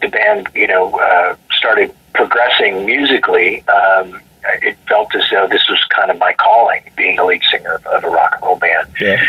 the 0.00 0.08
band, 0.08 0.48
you 0.54 0.66
know, 0.66 0.98
uh, 0.98 1.36
started 1.52 1.94
progressing 2.14 2.84
musically, 2.84 3.66
um, 3.68 4.20
it 4.62 4.76
felt 4.88 5.14
as 5.14 5.22
though 5.30 5.46
this 5.46 5.68
was 5.68 5.78
kind 5.96 6.10
of 6.10 6.18
my 6.18 6.32
calling, 6.32 6.82
being 6.96 7.18
a 7.18 7.24
lead 7.24 7.42
singer 7.50 7.74
of, 7.74 7.86
of 7.86 8.04
a 8.04 8.08
rock 8.08 8.34
and 8.34 8.42
roll 8.42 8.56
band. 8.56 8.88
Yeah. 9.00 9.22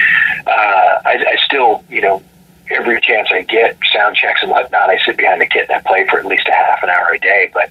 Uh, 0.48 1.01
I, 1.05 1.25
I 1.27 1.38
still, 1.45 1.83
you 1.89 2.01
know, 2.01 2.24
every 2.72 3.00
chance 3.00 3.29
I 3.31 3.43
get, 3.43 3.77
sound 3.91 4.15
checks 4.15 4.41
and 4.41 4.50
whatnot, 4.50 4.89
I 4.89 4.98
sit 5.05 5.17
behind 5.17 5.41
the 5.41 5.45
kit 5.45 5.69
and 5.69 5.77
I 5.77 5.81
play 5.88 6.07
for 6.10 6.19
at 6.19 6.25
least 6.25 6.48
a 6.48 6.51
half 6.51 6.81
an 6.81 6.89
hour 6.89 7.12
a 7.13 7.19
day. 7.19 7.51
But 7.53 7.69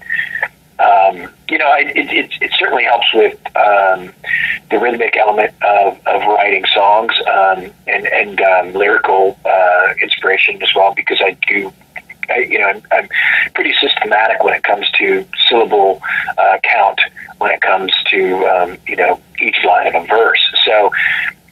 um, 0.78 1.30
you 1.48 1.58
know, 1.58 1.72
it, 1.74 1.96
it, 1.96 2.10
it, 2.10 2.30
it 2.40 2.52
certainly 2.58 2.84
helps 2.84 3.12
with 3.12 3.38
um, 3.56 4.12
the 4.72 4.78
rhythmic 4.80 5.16
element 5.16 5.54
of, 5.62 5.98
of 6.06 6.22
writing 6.22 6.64
songs 6.74 7.12
um, 7.28 7.70
and, 7.86 8.06
and 8.08 8.40
um, 8.40 8.72
lyrical 8.72 9.38
uh, 9.44 9.94
inspiration 10.02 10.60
as 10.62 10.70
well, 10.74 10.92
because 10.94 11.20
I 11.22 11.36
do. 11.46 11.72
I, 12.30 12.38
you 12.38 12.58
know, 12.58 12.66
I'm, 12.68 12.82
I'm 12.92 13.08
pretty 13.54 13.74
systematic 13.80 14.42
when 14.44 14.54
it 14.54 14.62
comes 14.62 14.88
to 14.92 15.26
syllable 15.48 16.00
uh, 16.38 16.58
count. 16.64 17.00
When 17.38 17.50
it 17.50 17.60
comes 17.60 17.92
to 18.10 18.46
um, 18.46 18.78
you 18.86 18.96
know 18.96 19.20
each 19.40 19.58
line 19.64 19.88
of 19.88 19.94
a 20.02 20.06
verse, 20.06 20.40
so 20.64 20.90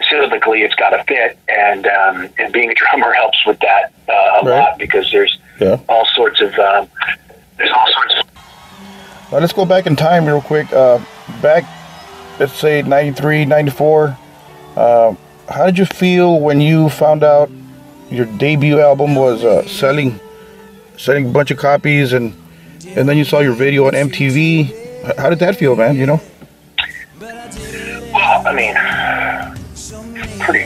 syllabically 0.08 0.62
it's 0.62 0.74
got 0.76 0.90
to 0.90 1.04
fit, 1.04 1.36
and 1.48 1.86
um, 1.86 2.28
and 2.38 2.52
being 2.52 2.70
a 2.70 2.74
drummer 2.80 3.12
helps 3.12 3.44
with 3.46 3.58
that 3.60 3.92
uh, 4.08 4.12
a 4.12 4.44
Right. 4.44 4.60
lot 4.60 4.78
because 4.78 5.10
there's 5.12 5.38
Yeah. 5.60 5.78
all 5.88 6.06
sorts 6.14 6.40
of 6.40 6.54
um, 6.58 6.88
there's 7.58 7.70
all 7.72 7.86
sorts 7.92 8.14
of 8.20 9.32
let's 9.40 9.52
go 9.52 9.64
back 9.66 9.86
in 9.86 9.96
time 9.96 10.24
real 10.24 10.40
quick. 10.40 10.72
Uh, 10.72 11.00
back, 11.42 11.64
let's 12.40 12.54
say 12.54 12.80
93, 12.82 13.44
94. 13.44 14.16
Uh, 14.74 15.14
how 15.48 15.66
did 15.66 15.78
you 15.78 15.84
feel 15.84 16.40
when 16.40 16.60
you 16.60 16.88
found 16.88 17.22
out 17.22 17.50
your 18.10 18.24
debut 18.24 18.80
album 18.80 19.14
was 19.14 19.44
uh, 19.44 19.64
selling, 19.68 20.18
selling 20.96 21.28
a 21.28 21.30
bunch 21.30 21.50
of 21.50 21.58
copies, 21.58 22.12
and 22.12 22.34
and 22.96 23.08
then 23.08 23.18
you 23.18 23.24
saw 23.24 23.40
your 23.40 23.52
video 23.52 23.86
on 23.86 23.92
MTV? 23.92 25.16
How 25.18 25.28
did 25.28 25.38
that 25.40 25.56
feel, 25.56 25.76
man? 25.76 25.96
You 25.96 26.06
know? 26.06 26.20
Well, 27.20 28.46
I 28.46 28.54
mean, 28.54 28.74
pretty. 30.40 30.64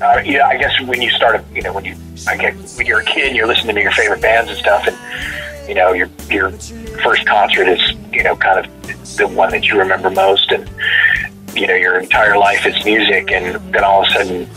Uh, 0.00 0.18
yeah, 0.24 0.48
I 0.48 0.56
guess 0.56 0.80
when 0.80 1.00
you 1.00 1.10
started, 1.10 1.44
you 1.54 1.62
know, 1.62 1.72
when 1.72 1.84
you, 1.84 1.94
I 2.26 2.36
get 2.36 2.54
when 2.76 2.86
you're 2.86 3.00
a 3.00 3.04
kid, 3.04 3.28
and 3.28 3.36
you're 3.36 3.46
listening 3.46 3.76
to 3.76 3.82
your 3.82 3.92
favorite 3.92 4.20
bands 4.20 4.50
and 4.50 4.58
stuff, 4.58 4.88
and 4.88 5.68
you 5.68 5.74
know, 5.74 5.92
your 5.92 6.08
your 6.30 6.50
first 7.02 7.26
concert 7.26 7.68
is, 7.68 7.80
you 8.12 8.22
know, 8.22 8.34
kind 8.34 8.64
of 8.64 9.16
the 9.16 9.28
one 9.28 9.50
that 9.50 9.66
you 9.66 9.78
remember 9.78 10.10
most, 10.10 10.50
and 10.50 10.68
you 11.54 11.66
know, 11.66 11.74
your 11.74 11.98
entire 12.00 12.36
life 12.38 12.66
is 12.66 12.84
music, 12.84 13.30
and 13.30 13.56
then 13.72 13.84
all 13.84 14.02
of 14.02 14.08
a 14.08 14.12
sudden, 14.12 14.48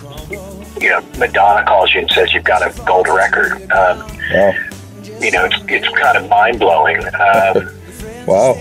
you 0.81 0.89
know, 0.89 1.01
Madonna 1.17 1.65
calls 1.65 1.93
you 1.93 2.01
and 2.01 2.11
says 2.11 2.33
you've 2.33 2.43
got 2.43 2.61
a 2.61 2.73
gold 2.85 3.07
record. 3.07 3.53
Um, 3.71 3.99
Wow. 4.33 4.53
you 5.21 5.31
know, 5.31 5.45
it's 5.45 5.55
it's 5.67 5.87
kind 5.99 6.17
of 6.17 6.27
mind 6.29 6.59
blowing. 6.59 6.99
Um, 7.15 7.69
Wow. 8.25 8.53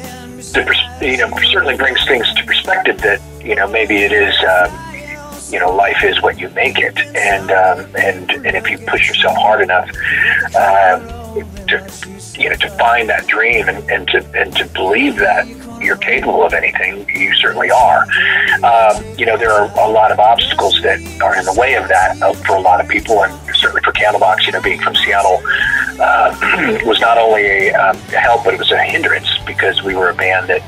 pers- 0.53 1.01
you 1.01 1.17
know 1.17 1.31
certainly 1.51 1.75
brings 1.77 2.05
things 2.07 2.31
to 2.35 2.45
perspective 2.45 2.99
that 3.01 3.19
you 3.43 3.55
know 3.55 3.67
maybe 3.67 3.97
it 3.97 4.13
is 4.13 4.35
um, 4.45 4.71
you 5.51 5.59
know 5.59 5.75
life 5.75 6.05
is 6.05 6.21
what 6.21 6.39
you 6.39 6.51
make 6.51 6.79
it 6.79 6.97
and 7.17 7.51
um, 7.51 7.87
and 7.97 8.31
and 8.31 8.55
if 8.57 8.69
you 8.69 8.77
push 8.87 9.09
yourself 9.09 9.37
hard 9.39 9.63
enough 9.63 9.89
um, 10.55 11.01
to 11.69 12.41
you 12.41 12.51
know 12.51 12.57
to 12.57 12.69
find 12.79 13.09
that 13.09 13.27
dream 13.27 13.69
and, 13.69 13.91
and 13.91 14.09
to 14.09 14.19
and 14.35 14.55
to 14.57 14.65
believe 14.67 15.17
that 15.17 15.47
you're 15.81 15.97
capable 15.97 16.45
of 16.45 16.55
anything 16.55 17.07
you 17.15 17.35
certainly 17.35 17.71
are 17.71 18.07
um, 18.63 19.05
you 19.19 19.27
know 19.27 19.37
there 19.37 19.53
are 19.53 19.71
a 19.87 19.91
lot 19.91 20.11
of 20.11 20.19
obstacles 20.19 20.81
that 20.83 20.99
are 21.21 21.37
in 21.37 21.45
the 21.45 21.55
way 21.59 21.75
of 21.75 21.89
that 21.89 22.21
uh, 22.23 22.33
for 22.33 22.57
a 22.57 22.61
lot 22.61 22.81
of 22.81 22.89
people 22.89 23.23
and 23.25 23.55
certainly 23.65 23.83
for 23.83 23.93
Candlebox, 23.93 24.47
you 24.47 24.53
know, 24.53 24.61
being 24.61 24.81
from 24.81 24.95
Seattle, 24.95 25.41
uh, 25.99 26.81
was 26.85 27.01
not 27.01 27.17
only 27.17 27.43
a, 27.43 27.73
um, 27.73 27.97
help, 28.13 28.45
but 28.45 28.53
it 28.53 28.59
was 28.59 28.71
a 28.71 28.83
hindrance 28.83 29.29
because 29.47 29.83
we 29.83 29.95
were 29.95 30.11
a 30.11 30.15
band 30.15 30.51
that 30.51 30.63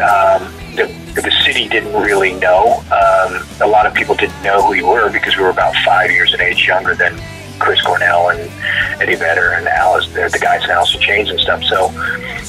um, 0.00 0.52
the, 0.74 0.86
the 1.14 1.30
city 1.44 1.68
didn't 1.68 1.92
really 1.92 2.32
know. 2.32 2.82
Um, 2.90 3.46
a 3.60 3.68
lot 3.68 3.86
of 3.86 3.92
people 3.92 4.14
didn't 4.14 4.42
know 4.42 4.62
who 4.62 4.70
we 4.70 4.82
were 4.82 5.10
because 5.10 5.36
we 5.36 5.42
were 5.42 5.50
about 5.50 5.74
five 5.84 6.10
years 6.10 6.32
in 6.32 6.40
age 6.40 6.66
younger 6.66 6.94
than 6.94 7.14
Chris 7.58 7.80
Cornell 7.82 8.30
and 8.30 8.40
Eddie 9.00 9.14
Vedder 9.14 9.52
and 9.52 9.66
Alice, 9.68 10.06
the, 10.08 10.28
the 10.32 10.38
guys 10.38 10.64
in 10.64 10.70
Alice 10.70 10.94
in 10.94 11.00
Chains 11.00 11.30
and 11.30 11.40
stuff. 11.40 11.62
So, 11.64 11.90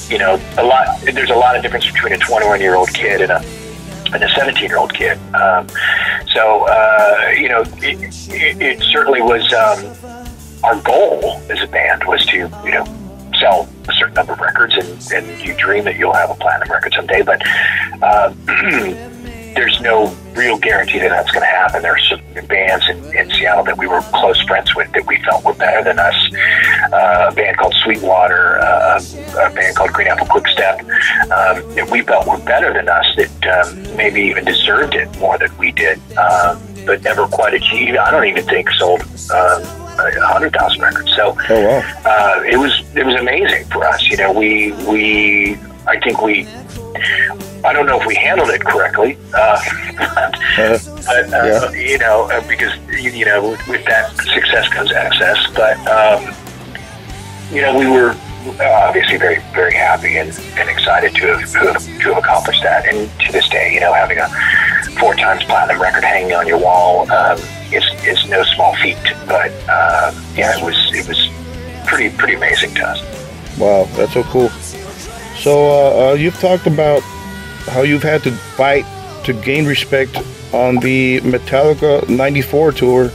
you 0.09 0.17
know, 0.17 0.39
a 0.57 0.63
lot. 0.63 1.01
There's 1.01 1.29
a 1.29 1.35
lot 1.35 1.55
of 1.55 1.63
difference 1.63 1.85
between 1.85 2.13
a 2.13 2.17
21 2.17 2.61
year 2.61 2.75
old 2.75 2.93
kid 2.93 3.21
and 3.21 3.31
a 3.31 3.43
and 4.13 4.23
a 4.23 4.29
17 4.29 4.63
year 4.63 4.77
old 4.77 4.93
kid. 4.93 5.17
Um, 5.33 5.67
so, 6.33 6.65
uh, 6.67 7.31
you 7.37 7.49
know, 7.49 7.61
it, 7.77 8.01
it, 8.29 8.61
it 8.61 8.81
certainly 8.91 9.21
was 9.21 9.51
um, 9.53 10.25
our 10.63 10.79
goal 10.81 11.41
as 11.49 11.61
a 11.61 11.67
band 11.67 12.03
was 12.05 12.25
to, 12.27 12.37
you 12.37 12.71
know, 12.71 12.85
sell 13.39 13.67
a 13.87 13.93
certain 13.93 14.13
number 14.13 14.33
of 14.33 14.39
records, 14.39 14.73
and, 14.75 15.11
and 15.13 15.41
you 15.45 15.53
dream 15.55 15.83
that 15.85 15.97
you'll 15.97 16.13
have 16.13 16.29
a 16.29 16.35
platinum 16.35 16.71
record 16.71 16.93
someday. 16.93 17.21
But 17.21 17.41
uh, 18.01 18.33
there's 19.55 19.79
no 19.81 20.13
real 20.33 20.57
guarantee 20.57 20.99
that 20.99 21.09
that's 21.09 21.31
going 21.31 21.41
to 21.41 21.47
happen. 21.47 21.81
There 21.81 21.93
are 21.95 21.99
some 21.99 22.19
bands 22.47 22.87
in, 22.89 22.97
in 23.15 23.29
Seattle 23.31 23.63
that 23.63 23.77
we 23.77 23.87
were 23.87 24.01
close 24.13 24.39
friends 24.41 24.75
with 24.75 24.91
that 24.91 25.05
we 25.07 25.21
felt 25.23 25.43
were 25.45 25.53
better 25.53 25.83
than 25.83 25.97
us. 25.97 26.15
Uh, 26.91 27.29
a 27.31 27.35
band 27.35 27.57
called 27.57 27.73
Sweet 27.83 28.01
Water, 28.01 28.59
uh, 28.59 29.01
a 29.39 29.49
band 29.51 29.75
called 29.75 29.91
Green 29.93 30.07
Apple 30.07 30.27
Quickstep, 30.27 30.81
um, 30.81 31.75
that 31.75 31.89
we 31.89 32.01
felt 32.01 32.27
were 32.27 32.37
better 32.45 32.73
than 32.73 32.87
us, 32.89 33.05
that 33.15 33.65
um, 33.65 33.95
maybe 33.95 34.21
even 34.21 34.43
deserved 34.45 34.93
it 34.93 35.07
more 35.19 35.37
than 35.37 35.55
we 35.57 35.71
did, 35.71 35.97
um, 36.17 36.61
but 36.85 37.01
never 37.03 37.25
quite 37.27 37.53
achieved. 37.53 37.97
I 37.97 38.11
don't 38.11 38.25
even 38.25 38.43
think 38.45 38.69
sold. 38.71 39.01
Um, 39.33 39.63
hundred 39.97 40.51
thousand 40.51 40.81
records. 40.81 41.09
So 41.15 41.37
Oh, 41.49 41.65
wow. 41.65 42.01
uh, 42.05 42.43
it 42.45 42.57
was 42.57 42.83
it 42.95 43.05
was 43.05 43.15
amazing 43.15 43.63
for 43.67 43.85
us. 43.85 44.05
You 44.09 44.17
know, 44.17 44.33
we 44.33 44.73
we 44.89 45.57
I 45.87 45.97
think 46.01 46.21
we 46.21 46.43
I 47.63 47.73
don't 47.73 47.85
know 47.85 47.99
if 47.99 48.05
we 48.05 48.15
handled 48.15 48.49
it 48.49 48.61
correctly, 48.61 49.17
uh, 49.33 49.61
Uh, 50.57 50.77
but 51.05 51.33
uh, 51.33 51.71
Yeah. 51.71 51.71
you 51.71 51.97
know 51.97 52.29
uh, 52.31 52.47
because 52.47 52.73
you, 52.89 53.25
know 53.25 53.49
with, 53.51 53.67
with 53.67 53.85
that 53.85 54.15
success 54.17 54.67
comes 54.69 54.91
excess. 54.91 55.37
But 55.53 55.77
um, 55.87 56.33
you 57.51 57.61
know 57.61 57.77
we 57.77 57.87
were 57.87 58.15
obviously 58.61 59.17
very 59.17 59.39
very 59.53 59.73
happy 59.73 60.17
and, 60.17 60.29
and 60.57 60.69
excited 60.69 61.15
to 61.15 61.37
have, 61.37 61.51
to 61.51 61.59
have 61.73 61.85
to 61.85 62.13
have 62.13 62.17
accomplished 62.17 62.63
that. 62.63 62.85
And 62.85 63.09
to 63.21 63.31
this 63.31 63.49
day, 63.49 63.73
you 63.73 63.79
know, 63.79 63.93
having 63.93 64.19
a 64.19 64.29
four 64.99 65.15
times 65.15 65.43
platinum 65.43 65.81
record 65.81 66.03
hanging 66.03 66.33
on 66.33 66.47
your 66.47 66.59
wall 66.59 67.09
um, 67.11 67.37
is 67.71 67.83
is 68.05 68.27
no 68.29 68.43
small 68.43 68.75
feat. 68.77 68.97
But 69.27 69.51
um, 69.67 70.15
yeah, 70.35 70.57
it 70.57 70.63
was 70.63 70.77
it 70.93 71.07
was 71.07 71.29
pretty 71.87 72.15
pretty 72.15 72.35
amazing 72.35 72.75
to 72.75 72.87
us. 72.87 73.57
Wow, 73.57 73.85
that's 73.95 74.13
so 74.13 74.23
cool. 74.23 74.49
So 75.45 75.67
uh, 75.67 76.09
uh, 76.09 76.13
you've 76.13 76.39
talked 76.39 76.65
about 76.65 77.03
how 77.67 77.83
you've 77.83 78.01
had 78.01 78.23
to 78.23 78.31
fight 78.31 78.83
to 79.25 79.31
gain 79.31 79.67
respect 79.67 80.17
on 80.51 80.77
the 80.77 81.21
Metallica 81.21 82.09
'94 82.09 82.71
tour. 82.71 83.11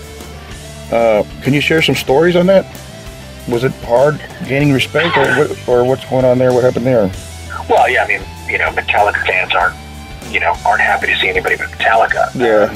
Uh, 0.92 1.24
can 1.42 1.52
you 1.54 1.60
share 1.60 1.82
some 1.82 1.96
stories 1.96 2.36
on 2.36 2.46
that? 2.46 2.66
Was 3.48 3.64
it 3.64 3.72
hard 3.82 4.20
gaining 4.46 4.72
respect, 4.72 5.16
or 5.16 5.26
what, 5.34 5.68
or 5.68 5.84
what's 5.84 6.08
going 6.08 6.24
on 6.24 6.38
there? 6.38 6.52
What 6.52 6.62
happened 6.62 6.86
there? 6.86 7.10
Well, 7.68 7.90
yeah, 7.90 8.04
I 8.04 8.06
mean, 8.06 8.22
you 8.48 8.58
know, 8.58 8.70
Metallica 8.70 9.26
fans 9.26 9.52
aren't, 9.52 9.74
you 10.32 10.38
know, 10.38 10.54
aren't 10.64 10.82
happy 10.82 11.08
to 11.08 11.16
see 11.16 11.28
anybody 11.28 11.56
but 11.56 11.66
Metallica. 11.70 12.32
Yeah. 12.36 12.72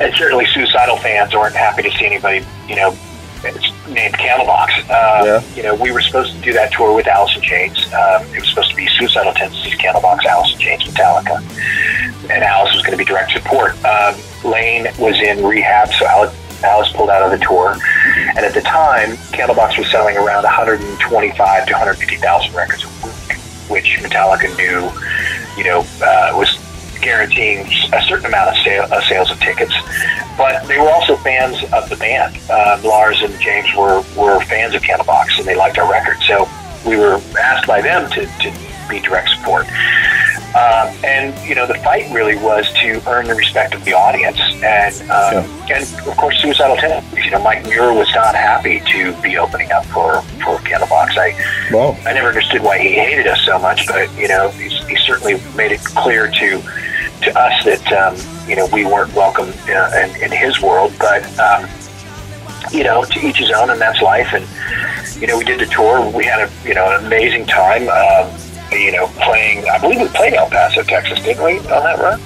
And 0.00 0.14
certainly 0.14 0.46
suicidal 0.46 0.96
fans 0.96 1.34
aren't 1.34 1.54
happy 1.54 1.82
to 1.82 1.90
see 1.90 2.06
anybody, 2.06 2.46
you 2.66 2.76
know, 2.76 2.96
it's 3.44 3.88
named 3.88 4.14
Candlebox. 4.14 4.68
Uh, 4.90 5.24
Yeah. 5.24 5.42
You 5.54 5.62
know, 5.64 5.74
we 5.74 5.90
were 5.90 6.00
supposed 6.00 6.34
to 6.34 6.40
do 6.40 6.52
that 6.52 6.72
tour 6.72 6.94
with 6.94 7.06
Alice 7.06 7.34
in 7.36 7.42
Chains. 7.42 7.78
Um, 7.92 8.22
it 8.34 8.40
was 8.40 8.48
supposed 8.48 8.70
to 8.70 8.76
be 8.76 8.86
Suicidal 8.98 9.32
Tendencies, 9.34 9.74
Candlebox, 9.74 10.24
Alice 10.24 10.52
in 10.52 10.58
Chains, 10.58 10.84
Metallica. 10.84 11.42
And 12.30 12.44
Alice 12.44 12.74
was 12.74 12.82
going 12.82 12.92
to 12.92 12.98
be 12.98 13.04
direct 13.04 13.32
support. 13.32 13.72
Um, 13.84 14.14
Lane 14.44 14.86
was 14.98 15.16
in 15.20 15.44
rehab, 15.44 15.88
so 15.94 16.06
Alice, 16.06 16.34
Alice 16.62 16.92
pulled 16.92 17.10
out 17.10 17.22
of 17.22 17.30
the 17.38 17.44
tour. 17.44 17.76
And 18.36 18.38
at 18.40 18.54
the 18.54 18.60
time, 18.60 19.12
Candlebox 19.32 19.78
was 19.78 19.90
selling 19.90 20.16
around 20.16 20.42
125 20.44 21.66
to 21.66 21.72
150,000 21.72 22.54
records 22.54 22.84
a 22.84 22.88
week, 23.06 23.38
which 23.70 23.98
Metallica 24.02 24.54
knew, 24.56 24.90
you 25.56 25.64
know, 25.68 25.80
uh, 26.02 26.32
was 26.36 26.58
guaranteeing 27.00 27.66
a 27.92 28.02
certain 28.02 28.26
amount 28.26 28.50
of 28.50 28.62
sale, 28.64 28.86
uh, 28.90 29.00
sales 29.02 29.30
of 29.30 29.40
tickets. 29.40 29.74
But 30.36 30.66
they 30.66 30.78
were 30.78 30.88
also 30.88 31.16
fans 31.16 31.62
of 31.72 31.88
the 31.88 31.96
band. 31.96 32.36
Um, 32.50 32.82
Lars 32.82 33.20
and 33.22 33.38
James 33.40 33.74
were, 33.76 34.04
were 34.16 34.40
fans 34.44 34.74
of 34.74 34.82
Candlebox, 34.82 35.38
and 35.38 35.46
they 35.46 35.56
liked 35.56 35.78
our 35.78 35.90
record. 35.90 36.18
So 36.26 36.48
we 36.86 36.96
were 36.96 37.20
asked 37.38 37.66
by 37.66 37.80
them 37.80 38.10
to, 38.12 38.26
to 38.26 38.52
be 38.88 39.00
direct 39.00 39.30
support. 39.30 39.66
Um, 40.48 40.94
and 41.04 41.38
you 41.46 41.54
know, 41.54 41.66
the 41.66 41.74
fight 41.74 42.10
really 42.10 42.36
was 42.36 42.72
to 42.80 43.02
earn 43.06 43.26
the 43.26 43.34
respect 43.34 43.74
of 43.74 43.84
the 43.84 43.92
audience, 43.92 44.38
and 44.62 44.94
um, 45.10 45.44
and 45.70 45.84
of 46.08 46.16
course, 46.16 46.40
suicidal 46.40 46.76
tendencies. 46.76 47.24
You 47.24 47.32
know, 47.32 47.42
Mike 47.42 47.64
Muir 47.64 47.92
was 47.92 48.08
not 48.14 48.34
happy 48.34 48.80
to 48.80 49.12
be 49.20 49.36
opening 49.36 49.70
up 49.72 49.84
for 49.86 50.22
for 50.42 50.56
Candlebox. 50.64 51.18
I 51.18 51.70
Wow. 51.70 51.98
I 52.06 52.14
never 52.14 52.28
understood 52.28 52.62
why 52.62 52.78
he 52.78 52.94
hated 52.94 53.26
us 53.26 53.44
so 53.44 53.58
much, 53.58 53.86
but 53.86 54.10
you 54.16 54.26
know, 54.26 54.48
he's, 54.50 54.72
he 54.86 54.96
certainly 54.96 55.34
made 55.54 55.72
it 55.72 55.84
clear 55.84 56.30
to 56.30 56.62
to 57.22 57.38
us 57.38 57.64
that 57.64 57.92
um, 57.92 58.16
you 58.48 58.56
know 58.56 58.66
we 58.72 58.86
weren't 58.86 59.12
welcome 59.12 59.52
uh, 59.68 59.90
in, 60.02 60.22
in 60.22 60.32
his 60.32 60.62
world. 60.62 60.94
But 60.98 61.24
um, 61.38 61.68
you 62.72 62.84
know, 62.84 63.04
to 63.04 63.26
each 63.26 63.36
his 63.36 63.50
own, 63.50 63.70
and 63.70 63.80
that's 63.80 64.00
life. 64.00 64.32
And 64.32 64.46
you 65.20 65.26
know, 65.26 65.36
we 65.36 65.44
did 65.44 65.60
the 65.60 65.66
tour. 65.66 66.08
We 66.10 66.24
had 66.24 66.48
a 66.48 66.68
you 66.68 66.74
know 66.74 66.88
an 66.90 67.04
amazing 67.04 67.46
time. 67.46 67.88
Um, 67.88 68.30
you 68.72 68.92
know, 68.92 69.06
playing. 69.20 69.68
I 69.68 69.78
believe 69.78 70.00
we 70.00 70.08
played 70.08 70.34
El 70.34 70.48
Paso, 70.48 70.82
Texas, 70.82 71.20
didn't 71.20 71.44
we, 71.44 71.58
on 71.58 71.82
that 71.84 71.98
run? 71.98 72.20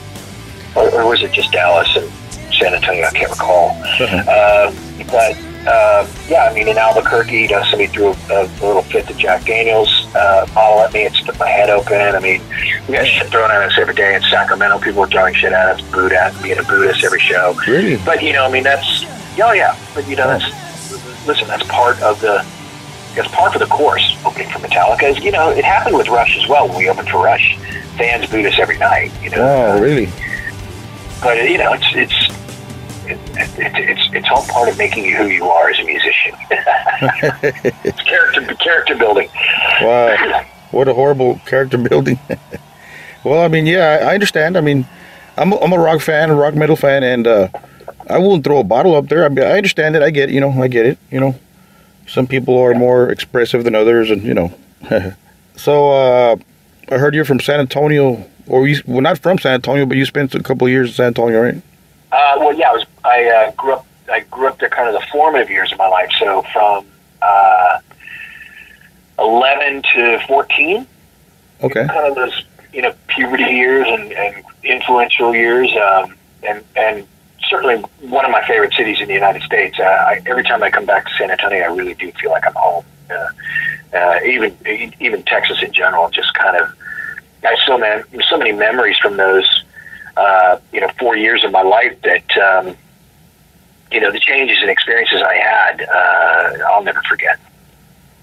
Or, 0.75 0.91
or 1.01 1.09
was 1.09 1.23
it 1.23 1.33
just 1.33 1.53
Dallas 1.53 1.95
and 1.97 2.11
San 2.55 2.75
Antonio? 2.75 3.05
I 3.05 3.11
can't 3.11 3.31
recall. 3.31 3.71
Um, 4.03 4.75
but 5.09 5.37
uh, 5.67 6.07
yeah, 6.29 6.49
I 6.51 6.55
mean, 6.55 6.69
in 6.69 6.77
Albuquerque, 6.79 7.43
you 7.43 7.49
know, 7.49 7.63
somebody 7.65 7.87
threw 7.87 8.09
a, 8.09 8.15
a 8.31 8.67
little 8.67 8.83
fit 8.83 9.07
to 9.09 9.15
Jack 9.15 9.45
Daniels 9.45 10.09
uh, 10.15 10.47
bottle 10.55 10.81
at 10.81 10.93
me 10.93 11.07
and 11.07 11.15
split 11.15 11.39
my 11.39 11.49
head 11.49 11.71
open. 11.71 12.01
I 12.01 12.19
mean, 12.21 12.43
we 12.89 12.95
got 12.95 13.07
shit 13.07 13.29
thrown 13.29 13.51
at 13.51 13.63
us 13.63 13.79
every 13.79 13.95
day 13.95 14.15
in 14.15 14.23
Sacramento. 14.23 14.79
People 14.81 15.03
were 15.03 15.09
throwing 15.09 15.35
shit 15.35 15.53
at 15.53 15.79
us, 15.79 15.91
booed 15.93 16.13
at, 16.13 16.41
being 16.43 16.59
a 16.59 16.65
Buddhist 16.65 17.05
every 17.05 17.21
show. 17.21 17.55
Really? 17.67 17.97
But 18.05 18.23
you 18.23 18.33
know, 18.33 18.45
I 18.45 18.51
mean, 18.51 18.65
that's 18.65 19.05
oh 19.39 19.53
yeah. 19.53 19.79
But 19.95 20.09
you 20.09 20.17
know, 20.17 20.27
that's 20.27 21.27
listen, 21.27 21.47
that's 21.49 21.65
part 21.65 22.01
of 22.03 22.21
the. 22.21 22.45
That's 23.15 23.29
part 23.29 23.55
of 23.55 23.61
the 23.61 23.67
course 23.67 24.17
opening 24.25 24.49
for 24.51 24.59
Metallica. 24.59 25.05
Is 25.05 25.19
you 25.25 25.31
know, 25.33 25.51
it 25.51 25.65
happened 25.65 25.97
with 25.97 26.09
Rush 26.09 26.37
as 26.37 26.49
well 26.49 26.69
when 26.69 26.79
we 26.79 26.89
opened 26.89 27.09
for 27.09 27.23
Rush. 27.23 27.57
Fans 27.99 28.29
booed 28.31 28.47
us 28.47 28.59
every 28.59 28.79
night. 28.79 29.13
You 29.23 29.31
know, 29.31 29.43
Wow, 29.45 29.79
really? 29.81 30.09
but 31.23 31.37
you 31.49 31.59
know, 31.59 31.73
it's 31.75 31.87
it's 31.95 32.35
it, 33.07 33.19
it, 33.37 33.51
it's 33.59 34.15
it's 34.15 34.29
all 34.31 34.45
part 34.47 34.69
of 34.69 34.79
making 34.79 35.05
you 35.05 35.17
who 35.17 35.27
you 35.27 35.45
are 35.47 35.69
as 35.71 35.79
a 35.79 35.85
musician. 35.85 36.35
it's 37.85 38.01
character 38.03 38.55
character 38.55 38.97
building. 38.97 39.29
Wow. 39.83 40.45
What 40.73 40.89
a 40.89 40.95
horrible 40.95 41.39
character 41.45 41.77
building. 41.77 42.19
well, 43.25 43.43
I 43.43 43.49
mean, 43.49 43.67
yeah, 43.67 43.99
I 44.09 44.15
understand. 44.15 44.57
I 44.57 44.63
mean, 44.63 44.87
I'm 45.37 45.53
a, 45.53 45.57
I'm 45.57 45.71
a 45.71 45.79
rock 45.79 46.01
fan, 46.01 46.31
a 46.31 46.35
rock 46.35 46.55
metal 46.55 46.77
fan, 46.77 47.03
and 47.03 47.27
uh, 47.27 47.49
I 48.09 48.17
won't 48.17 48.43
throw 48.43 48.59
a 48.59 48.65
bottle 48.65 48.95
up 48.95 49.09
there. 49.09 49.27
I, 49.27 49.29
mean, 49.29 49.45
I 49.45 49.59
understand 49.59 49.97
it. 49.97 50.03
I 50.03 50.09
get 50.09 50.31
it. 50.31 50.33
You 50.33 50.41
know, 50.41 50.51
I 50.63 50.69
get 50.69 50.87
it. 50.87 50.99
You 51.11 51.21
know, 51.21 51.35
some 52.07 52.27
people 52.27 52.59
are 52.59 52.75
more 52.75 53.11
expressive 53.11 53.65
than 53.65 53.75
others, 53.75 54.11
and 54.11 54.23
you 54.23 54.35
know. 54.35 54.53
so 55.57 55.91
uh, 55.91 56.37
I 56.91 56.99
heard 56.99 57.15
you're 57.15 57.25
from 57.25 57.41
San 57.41 57.61
Antonio, 57.61 58.25
or 58.47 58.67
you 58.67 58.83
well, 58.87 59.01
not 59.01 59.19
from 59.19 59.39
San 59.39 59.55
Antonio, 59.55 59.87
but 59.87 59.97
you 59.97 60.05
spent 60.05 60.35
a 60.35 60.43
couple 60.43 60.67
of 60.67 60.71
years 60.73 60.89
in 60.91 60.95
San 60.95 61.07
Antonio, 61.07 61.41
right? 61.41 61.57
Uh, 62.11 62.35
well, 62.39 62.53
yeah, 62.55 62.71
I 62.71 62.73
was. 62.73 62.85
I 63.05 63.25
uh, 63.25 63.51
grew 63.53 63.73
up. 63.75 63.87
I 64.11 64.21
grew 64.21 64.49
up 64.49 64.59
there, 64.59 64.69
kind 64.69 64.89
of 64.89 65.01
the 65.01 65.07
formative 65.11 65.49
years 65.49 65.73
of 65.73 65.79
my 65.79 65.87
life. 65.89 66.11
So 66.19 66.43
from 66.53 66.85
uh, 67.23 67.79
eleven 69.19 69.83
to 69.95 70.19
fourteen, 70.27 70.87
Okay. 71.63 71.87
kind 71.87 72.07
of 72.07 72.15
those 72.15 72.45
you 72.73 72.83
know 72.83 72.95
puberty 73.07 73.45
years 73.45 73.87
and, 73.89 74.13
and 74.13 74.45
influential 74.65 75.35
years, 75.35 75.71
um, 75.77 76.15
and 76.47 76.65
and 76.77 77.07
certainly 77.49 77.77
one 78.01 78.25
of 78.25 78.31
my 78.31 78.47
favorite 78.47 78.75
cities 78.75 79.01
in 79.01 79.09
the 79.09 79.15
United 79.15 79.43
States. 79.43 79.79
Uh, 79.79 79.85
I, 79.85 80.23
every 80.27 80.45
time 80.45 80.63
I 80.63 80.71
come 80.71 80.87
back 80.87 81.07
to 81.07 81.15
San 81.15 81.31
Antonio, 81.31 81.63
I 81.63 81.67
really 81.67 81.95
do 81.95 82.11
feel 82.13 82.31
like 82.31 82.47
I'm 82.47 82.55
home. 82.55 82.85
Uh, 83.11 83.29
uh, 83.97 84.21
even 84.25 84.57
even 85.01 85.23
Texas 85.25 85.63
in 85.63 85.73
general, 85.73 86.09
just 86.11 86.33
kind 86.35 86.57
of. 86.57 86.69
I 87.45 87.49
have 87.49 87.59
so 87.67 87.77
many 87.77 88.03
so 88.29 88.39
many 88.39 88.53
memories 88.53 88.97
from 88.99 89.17
those 89.17 89.65
uh, 90.17 90.59
you 90.73 90.81
know 90.81 90.89
four 90.99 91.17
years 91.17 91.45
of 91.45 91.51
my 91.51 91.63
life 91.63 92.01
that 92.03 92.37
um, 92.39 92.77
you 93.91 94.01
know 94.01 94.11
the 94.11 94.21
changes 94.21 94.59
and 94.61 94.71
experiences 94.71 95.21
I 95.23 95.35
had 95.35 95.83
uh, 95.83 96.65
I'll 96.69 96.85
never 96.85 97.03
forget. 97.09 97.39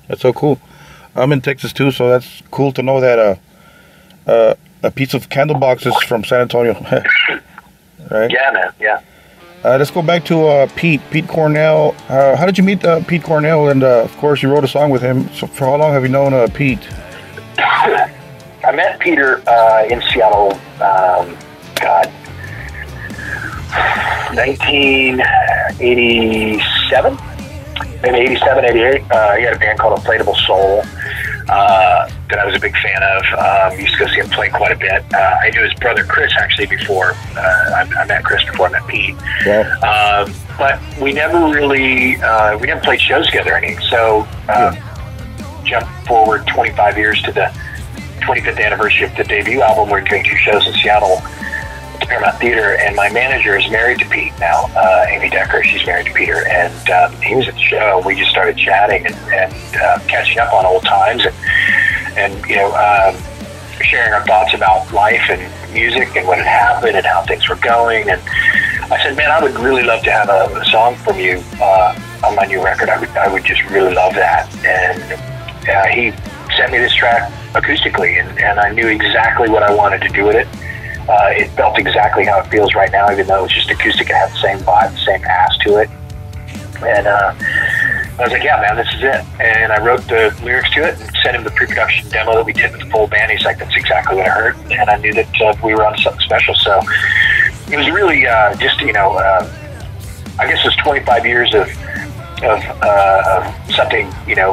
That's 0.07 0.21
so 0.21 0.33
cool. 0.33 0.59
I'm 1.15 1.31
in 1.31 1.41
Texas 1.41 1.73
too, 1.73 1.91
so 1.91 2.09
that's 2.09 2.41
cool 2.49 2.71
to 2.73 2.81
know 2.81 2.99
that 3.01 3.19
uh, 3.19 3.35
uh, 4.29 4.55
a 4.83 4.91
piece 4.91 5.13
of 5.13 5.29
Candlebox 5.29 5.85
is 5.85 5.95
from 6.03 6.23
San 6.23 6.41
Antonio. 6.41 6.73
right? 8.11 8.31
Yeah, 8.31 8.51
man. 8.51 8.73
Yeah. 8.79 9.01
Uh, 9.63 9.77
let's 9.77 9.91
go 9.91 10.01
back 10.01 10.23
to 10.23 10.47
uh, 10.47 10.67
Pete, 10.77 11.01
Pete 11.11 11.27
Cornell. 11.27 11.93
Uh, 12.07 12.37
how 12.37 12.45
did 12.45 12.57
you 12.57 12.63
meet 12.63 12.85
uh, 12.85 13.03
Pete 13.03 13.23
Cornell? 13.23 13.67
And 13.69 13.83
uh, 13.83 14.03
of 14.03 14.15
course, 14.17 14.41
you 14.41 14.49
wrote 14.49 14.63
a 14.63 14.69
song 14.69 14.89
with 14.89 15.01
him. 15.01 15.27
So, 15.33 15.47
for 15.47 15.65
how 15.65 15.75
long 15.75 15.91
have 15.91 16.03
you 16.03 16.09
known 16.09 16.33
uh, 16.33 16.47
Pete? 16.53 16.87
I 17.57 18.71
met 18.73 18.99
Peter 18.99 19.39
in 19.89 20.01
Seattle. 20.13 20.53
Um, 20.81 21.37
God, 21.75 22.09
1987, 24.35 27.17
maybe 28.01 28.17
87, 28.17 28.65
88. 28.65 29.01
Uh, 29.11 29.35
he 29.35 29.43
had 29.43 29.55
a 29.55 29.59
band 29.59 29.77
called 29.79 29.99
Inflatable 29.99 30.35
Soul 30.45 30.83
uh, 31.49 32.09
that 32.29 32.39
I 32.39 32.45
was 32.45 32.55
a 32.55 32.59
big 32.59 32.75
fan 32.77 33.01
of. 33.01 33.73
Um, 33.73 33.79
used 33.79 33.93
to 33.93 33.99
go 33.99 34.07
see 34.07 34.19
him 34.19 34.29
play 34.29 34.49
quite 34.49 34.71
a 34.71 34.77
bit. 34.77 35.03
Uh, 35.13 35.39
I 35.41 35.49
knew 35.49 35.63
his 35.63 35.73
brother 35.75 36.03
Chris 36.03 36.31
actually 36.37 36.67
before 36.67 37.11
uh, 37.35 37.37
I, 37.37 37.89
I 37.97 38.05
met 38.05 38.23
Chris 38.23 38.43
before 38.45 38.67
I 38.67 38.71
met 38.71 38.87
Pete. 38.87 39.15
Yeah. 39.45 39.67
Um, 39.79 40.33
but 40.57 40.79
we 40.99 41.13
never 41.13 41.39
really 41.49 42.17
uh, 42.17 42.57
we 42.57 42.67
never 42.67 42.81
played 42.81 43.01
shows 43.01 43.25
together 43.25 43.55
any. 43.55 43.75
So 43.89 44.27
uh, 44.47 44.75
jump 45.63 45.87
forward 46.05 46.45
25 46.47 46.97
years 46.97 47.21
to 47.23 47.31
the 47.31 47.51
25th 48.21 48.63
anniversary 48.63 49.05
of 49.05 49.15
the 49.15 49.23
debut 49.23 49.61
album. 49.61 49.89
We're 49.89 50.01
doing 50.01 50.23
two 50.23 50.37
shows 50.37 50.67
in 50.67 50.73
Seattle 50.73 51.21
Paramount 52.07 52.37
Theater, 52.39 52.75
and 52.77 52.95
my 52.95 53.09
manager 53.11 53.57
is 53.57 53.69
married 53.69 53.99
to 53.99 54.09
Pete 54.09 54.33
now, 54.39 54.65
uh, 54.75 55.05
Amy 55.09 55.29
Decker. 55.29 55.63
She's 55.63 55.85
married 55.85 56.07
to 56.07 56.13
Peter, 56.13 56.47
and 56.47 56.89
um, 56.89 57.21
he 57.21 57.35
was 57.35 57.47
at 57.47 57.55
the 57.55 57.61
show. 57.61 58.01
We 58.05 58.15
just 58.15 58.31
started 58.31 58.57
chatting 58.57 59.05
and, 59.05 59.15
and 59.15 59.75
uh, 59.75 59.99
catching 60.07 60.39
up 60.39 60.53
on 60.53 60.65
old 60.65 60.83
times, 60.83 61.25
and 61.25 61.35
and 62.17 62.45
you 62.45 62.55
know. 62.55 62.73
Um, 62.75 63.15
sharing 63.81 64.11
our 64.11 64.23
thoughts 64.25 64.53
about 64.53 64.91
life 64.91 65.29
and 65.29 65.73
music 65.73 66.13
and 66.17 66.27
what 66.27 66.37
had 66.37 66.45
happened 66.45 66.97
and 66.97 67.05
how 67.05 67.23
things 67.23 67.47
were 67.47 67.55
going 67.55 68.09
and 68.09 68.21
I 68.91 68.97
said, 69.03 69.15
man, 69.15 69.29
I 69.29 69.39
would 69.39 69.53
really 69.59 69.83
love 69.83 70.03
to 70.03 70.11
have 70.11 70.29
a, 70.29 70.59
a 70.59 70.65
song 70.65 70.95
from 70.95 71.19
you 71.19 71.43
uh, 71.61 71.93
on 72.23 72.35
my 72.35 72.45
new 72.45 72.63
record. 72.63 72.89
I 72.89 72.99
would, 72.99 73.09
I 73.09 73.31
would 73.31 73.43
just 73.45 73.61
really 73.69 73.93
love 73.93 74.15
that. 74.15 74.49
And 74.65 75.13
uh, 75.69 75.85
he 75.93 76.09
sent 76.57 76.71
me 76.71 76.79
this 76.79 76.95
track 76.95 77.31
acoustically, 77.53 78.19
and, 78.19 78.39
and 78.39 78.59
I 78.59 78.71
knew 78.71 78.87
exactly 78.87 79.47
what 79.47 79.61
I 79.61 79.71
wanted 79.71 80.01
to 80.01 80.09
do 80.09 80.25
with 80.25 80.35
it. 80.35 80.47
Uh, 81.09 81.29
it 81.31 81.49
felt 81.51 81.79
exactly 81.79 82.23
how 82.23 82.39
it 82.39 82.45
feels 82.51 82.75
right 82.75 82.91
now, 82.91 83.11
even 83.11 83.25
though 83.25 83.43
it's 83.43 83.53
just 83.53 83.69
acoustic. 83.71 84.07
It 84.09 84.13
had 84.13 84.31
the 84.31 84.37
same 84.37 84.59
vibe, 84.59 84.91
the 84.91 85.05
same 85.05 85.23
ass 85.23 85.57
to 85.65 85.77
it. 85.77 85.89
And 86.83 87.07
uh, 87.07 87.33
I 88.19 88.23
was 88.23 88.31
like, 88.31 88.43
yeah, 88.43 88.61
man, 88.61 88.75
this 88.75 88.93
is 88.93 89.01
it. 89.01 89.25
And 89.41 89.71
I 89.73 89.83
wrote 89.83 90.01
the 90.01 90.37
lyrics 90.43 90.69
to 90.75 90.87
it 90.87 91.01
and 91.01 91.11
sent 91.23 91.35
him 91.35 91.43
the 91.43 91.49
pre-production 91.49 92.09
demo 92.09 92.35
that 92.35 92.45
we 92.45 92.53
did 92.53 92.71
with 92.71 92.81
the 92.81 92.89
full 92.91 93.07
band. 93.07 93.31
He's 93.31 93.43
like, 93.43 93.57
that's 93.57 93.75
exactly 93.75 94.17
what 94.17 94.27
I 94.27 94.29
heard. 94.29 94.55
And 94.71 94.87
I 94.87 94.97
knew 94.97 95.11
that 95.13 95.41
uh, 95.41 95.55
we 95.63 95.73
were 95.73 95.83
on 95.83 95.97
something 95.97 96.21
special. 96.21 96.53
So 96.53 96.79
it 97.71 97.77
was 97.77 97.89
really 97.89 98.27
uh, 98.27 98.55
just, 98.57 98.79
you 98.79 98.93
know, 98.93 99.13
uh, 99.13 99.51
I 100.37 100.47
guess 100.47 100.59
it 100.59 100.65
was 100.65 100.75
25 100.83 101.25
years 101.25 101.55
of, 101.55 101.69
of, 102.43 102.63
uh, 102.83 103.55
of 103.65 103.73
something, 103.73 104.13
you 104.27 104.35
know, 104.35 104.51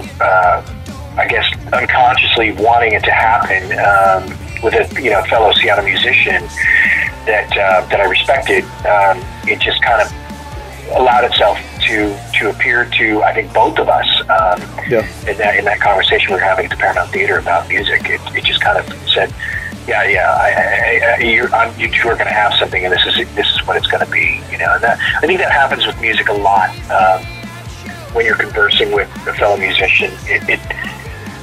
I 1.18 1.26
guess 1.28 1.46
unconsciously 1.72 2.52
wanting 2.52 2.92
it 2.92 3.04
to 3.04 3.10
happen 3.10 3.72
um, 3.78 4.45
with 4.62 4.74
a, 4.74 5.02
you 5.02 5.10
know, 5.10 5.22
fellow 5.24 5.52
Seattle 5.52 5.84
musician 5.84 6.42
that, 7.26 7.50
uh, 7.52 7.86
that 7.88 8.00
I 8.00 8.04
respected. 8.04 8.64
Um, 8.86 9.22
it 9.48 9.60
just 9.60 9.82
kind 9.82 10.00
of 10.02 10.12
allowed 10.96 11.24
itself 11.24 11.58
to 11.86 12.16
to 12.38 12.50
appear 12.50 12.84
to 12.96 13.22
I 13.24 13.34
think 13.34 13.52
both 13.52 13.78
of 13.78 13.88
us 13.88 14.06
um, 14.30 14.60
Yeah. 14.88 15.04
in 15.28 15.36
that 15.38 15.56
in 15.56 15.64
that 15.64 15.80
conversation 15.80 16.28
we 16.28 16.34
were 16.34 16.40
having 16.40 16.66
at 16.66 16.70
the 16.70 16.76
Paramount 16.76 17.10
Theater 17.10 17.38
about 17.38 17.68
music. 17.68 18.02
It, 18.08 18.20
it 18.36 18.44
just 18.44 18.60
kind 18.60 18.78
of 18.78 18.86
said, 19.08 19.34
yeah, 19.88 20.04
yeah, 20.04 20.30
I, 20.32 20.48
I, 20.50 21.14
I, 21.14 21.18
you're, 21.22 21.52
I'm, 21.54 21.78
you 21.78 21.88
two 21.90 22.08
are 22.08 22.14
going 22.14 22.26
to 22.26 22.32
have 22.34 22.54
something, 22.54 22.84
and 22.84 22.92
this 22.92 23.04
is 23.06 23.14
this 23.34 23.46
is 23.54 23.66
what 23.66 23.76
it's 23.76 23.86
going 23.88 24.04
to 24.04 24.10
be. 24.10 24.40
You 24.50 24.58
know, 24.58 24.74
and 24.74 24.82
that 24.82 24.98
I 25.22 25.26
think 25.26 25.38
that 25.40 25.50
happens 25.52 25.86
with 25.86 26.00
music 26.00 26.28
a 26.28 26.32
lot 26.34 26.70
um, 26.90 27.22
when 28.14 28.24
you're 28.24 28.36
conversing 28.38 28.92
with 28.92 29.08
a 29.26 29.34
fellow 29.34 29.56
musician. 29.56 30.12
It, 30.26 30.42
it 30.48 30.60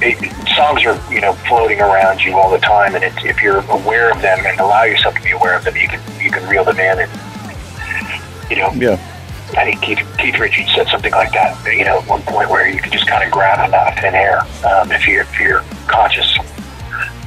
it, 0.04 0.48
songs 0.56 0.84
are 0.84 1.00
you 1.12 1.20
know 1.20 1.32
floating 1.48 1.80
around 1.80 2.22
you 2.22 2.36
all 2.36 2.50
the 2.50 2.58
time, 2.58 2.94
and 2.94 3.04
it, 3.04 3.12
if 3.24 3.42
you're 3.42 3.60
aware 3.70 4.10
of 4.10 4.20
them 4.20 4.44
and 4.44 4.60
allow 4.60 4.84
yourself 4.84 5.14
to 5.14 5.22
be 5.22 5.30
aware 5.30 5.56
of 5.56 5.64
them, 5.64 5.76
you 5.76 5.88
can 5.88 6.00
you 6.20 6.30
can 6.30 6.46
reel 6.48 6.64
them 6.64 6.78
in, 6.78 7.00
and 7.00 8.50
you 8.50 8.56
know 8.56 8.72
Yeah. 8.74 9.10
I 9.56 9.64
think 9.64 9.82
Keith, 9.82 10.00
Keith 10.18 10.38
Richards 10.38 10.74
said 10.74 10.88
something 10.88 11.12
like 11.12 11.32
that, 11.32 11.62
you 11.66 11.84
know, 11.84 12.00
at 12.00 12.08
one 12.08 12.22
point 12.22 12.50
where 12.50 12.68
you 12.68 12.80
can 12.80 12.90
just 12.90 13.06
kind 13.06 13.22
of 13.22 13.30
grab 13.30 13.58
them 13.58 13.72
out 13.72 13.92
of 13.92 13.98
thin 14.00 14.14
air 14.14 14.40
um, 14.64 14.90
if 14.90 15.06
you're 15.06 15.22
if 15.22 15.40
you're 15.40 15.62
conscious. 15.86 16.36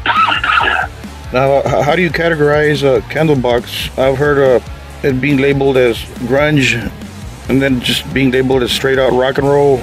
Now, 1.34 1.62
how 1.84 1.94
do 1.94 2.02
you 2.02 2.10
categorize 2.10 2.86
uh, 2.86 3.02
Candlebox? 3.10 4.00
I've 4.00 4.18
heard 4.18 4.62
uh, 4.62 4.66
it 5.04 5.20
being 5.20 5.38
labeled 5.40 5.76
as 5.76 5.98
grunge, 6.24 6.90
and 7.50 7.62
then 7.62 7.82
just 7.82 8.12
being 8.14 8.32
labeled 8.32 8.64
as 8.64 8.72
straight 8.72 8.98
out 8.98 9.12
rock 9.12 9.38
and 9.38 9.46
roll 9.46 9.76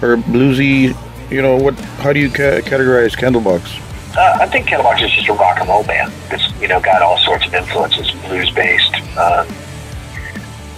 or 0.00 0.16
bluesy. 0.16 0.96
You 1.30 1.42
know 1.42 1.56
what? 1.56 1.78
How 2.00 2.12
do 2.12 2.20
you 2.20 2.30
ca- 2.30 2.62
categorize 2.62 3.14
Candlebox? 3.14 3.84
Uh, 4.16 4.38
I 4.40 4.46
think 4.46 4.66
Candlebox 4.66 5.04
is 5.04 5.12
just 5.12 5.28
a 5.28 5.34
rock 5.34 5.58
and 5.60 5.68
roll 5.68 5.84
band 5.84 6.12
that's 6.30 6.50
you 6.60 6.68
know 6.68 6.80
got 6.80 7.02
all 7.02 7.18
sorts 7.18 7.46
of 7.46 7.54
influences, 7.54 8.10
blues 8.26 8.50
based, 8.50 8.94
um, 9.18 9.46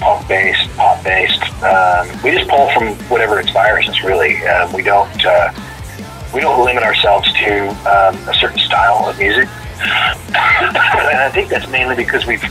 punk 0.01 0.27
based, 0.27 0.69
pop 0.77 1.03
based. 1.05 1.43
Um, 1.63 2.09
we 2.25 2.33
just 2.33 2.51
pull 2.51 2.69
from 2.71 2.95
whatever 3.09 3.39
inspires 3.39 3.89
us. 3.89 4.03
Really, 4.03 4.45
um, 4.47 4.73
we 4.73 4.83
don't 4.83 5.25
uh, 5.25 5.53
we 6.35 6.41
don't 6.41 6.65
limit 6.65 6.83
ourselves 6.83 7.33
to 7.33 7.69
um, 7.89 8.17
a 8.29 8.35
certain 8.35 8.59
style 8.59 9.09
of 9.09 9.19
music. 9.19 9.49
and 9.81 11.17
I 11.17 11.31
think 11.33 11.49
that's 11.49 11.69
mainly 11.71 11.95
because 11.95 12.27
we've 12.27 12.43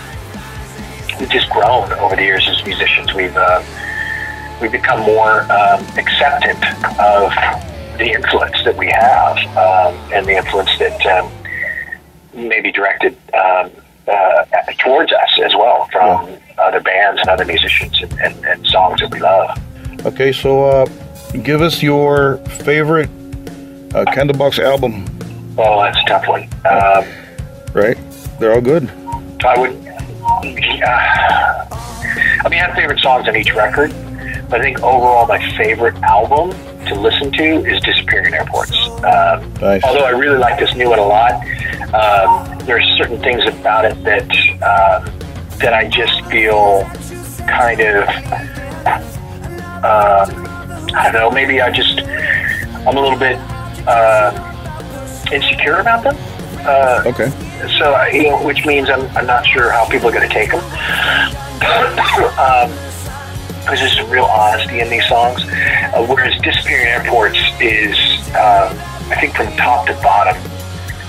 we've 1.20 1.30
just 1.30 1.50
grown 1.50 1.92
over 1.94 2.16
the 2.16 2.24
years 2.24 2.48
as 2.48 2.64
musicians. 2.66 3.14
We've 3.14 3.36
uh, 3.36 3.62
we've 4.62 4.72
become 4.72 5.02
more 5.02 5.42
um, 5.52 5.86
acceptant 5.98 6.64
of 6.98 7.34
the 8.00 8.12
influence 8.12 8.64
that 8.64 8.76
we 8.78 8.88
have 8.88 9.38
um, 9.58 9.94
and 10.14 10.26
the 10.26 10.36
influence 10.38 10.72
that 10.80 11.06
um, 11.06 11.32
may 12.34 12.62
be 12.62 12.72
directed 12.72 13.16
um, 13.34 13.70
uh, 14.08 14.46
towards 14.80 15.12
us 15.12 15.40
as 15.44 15.54
well 15.54 15.88
from 15.92 16.38
other 16.58 16.80
bands 16.80 17.20
and 17.20 17.30
other 17.30 17.46
musicians 17.46 18.02
and, 18.02 18.12
and, 18.22 18.46
and 18.46 18.66
songs 18.68 19.02
that 19.02 19.12
we 19.12 19.20
love. 19.20 19.58
Okay, 20.06 20.32
so 20.32 20.64
uh, 20.64 20.86
give 21.44 21.62
us 21.62 21.84
your 21.84 22.38
favorite 22.64 23.10
uh, 23.94 24.06
Candlebox 24.16 24.60
album. 24.60 25.06
Oh, 25.58 25.84
that's 25.84 25.98
a 26.00 26.06
tough 26.06 26.28
one. 26.28 26.44
Um, 26.66 27.06
Right? 27.74 27.98
They're 28.40 28.54
all 28.54 28.62
good. 28.62 28.90
I 29.46 29.58
would. 29.60 29.72
I 30.32 30.44
mean, 30.44 30.84
I 30.84 32.66
have 32.66 32.76
favorite 32.76 33.00
songs 33.00 33.28
on 33.28 33.36
each 33.36 33.54
record, 33.54 33.92
but 34.50 34.62
I 34.62 34.64
think 34.64 34.82
overall 34.82 35.28
my 35.28 35.40
favorite 35.56 35.96
album 35.98 36.52
to 36.88 36.96
listen 36.96 37.32
to 37.34 37.66
is 37.66 37.82
"Disappearing 37.82 38.28
in 38.28 38.34
Airports." 38.34 38.76
Um, 39.04 39.54
Nice. 39.62 39.84
Although 39.84 40.06
I 40.06 40.12
really 40.12 40.38
like 40.38 40.60
this 40.60 40.74
new 40.76 40.90
one 40.90 41.00
a 41.00 41.06
lot, 41.06 41.34
um, 41.94 42.58
there's 42.66 42.86
certain 42.98 43.20
things 43.22 43.44
about 43.46 43.86
it 43.86 44.02
that 44.04 44.24
um, 44.64 45.12
that 45.60 45.74
I 45.74 45.88
just 45.88 46.24
feel 46.26 46.84
kind 47.48 47.80
of. 47.82 48.08
Um, 49.80 50.46
I 50.96 51.04
don't 51.12 51.14
know. 51.14 51.32
Maybe 51.32 51.62
I 51.62 51.72
just 51.72 52.00
I'm 52.00 52.98
a 52.98 53.02
little 53.02 53.18
bit 53.20 53.38
uh, 53.88 54.32
insecure 55.32 55.78
about 55.80 56.04
them. 56.04 56.16
Uh, 56.66 57.04
Okay. 57.06 57.30
so 57.78 58.04
you 58.12 58.24
know, 58.24 58.44
which 58.44 58.66
means 58.66 58.90
I'm, 58.90 59.06
I'm 59.16 59.26
not 59.26 59.46
sure 59.46 59.72
how 59.72 59.88
people 59.88 60.10
are 60.10 60.12
going 60.12 60.28
to 60.28 60.34
take 60.34 60.52
them. 60.52 60.60
um, 62.40 62.72
because 63.70 63.82
there's 63.82 63.98
some 63.98 64.10
real 64.10 64.26
honesty 64.26 64.80
in 64.80 64.90
these 64.90 65.08
songs. 65.08 65.44
Uh, 65.44 66.06
whereas 66.08 66.36
Disappearing 66.42 66.88
Airports 66.88 67.38
is, 67.62 67.96
um, 68.30 68.74
I 69.12 69.18
think, 69.20 69.36
from 69.36 69.46
top 69.58 69.86
to 69.86 69.94
bottom, 70.02 70.36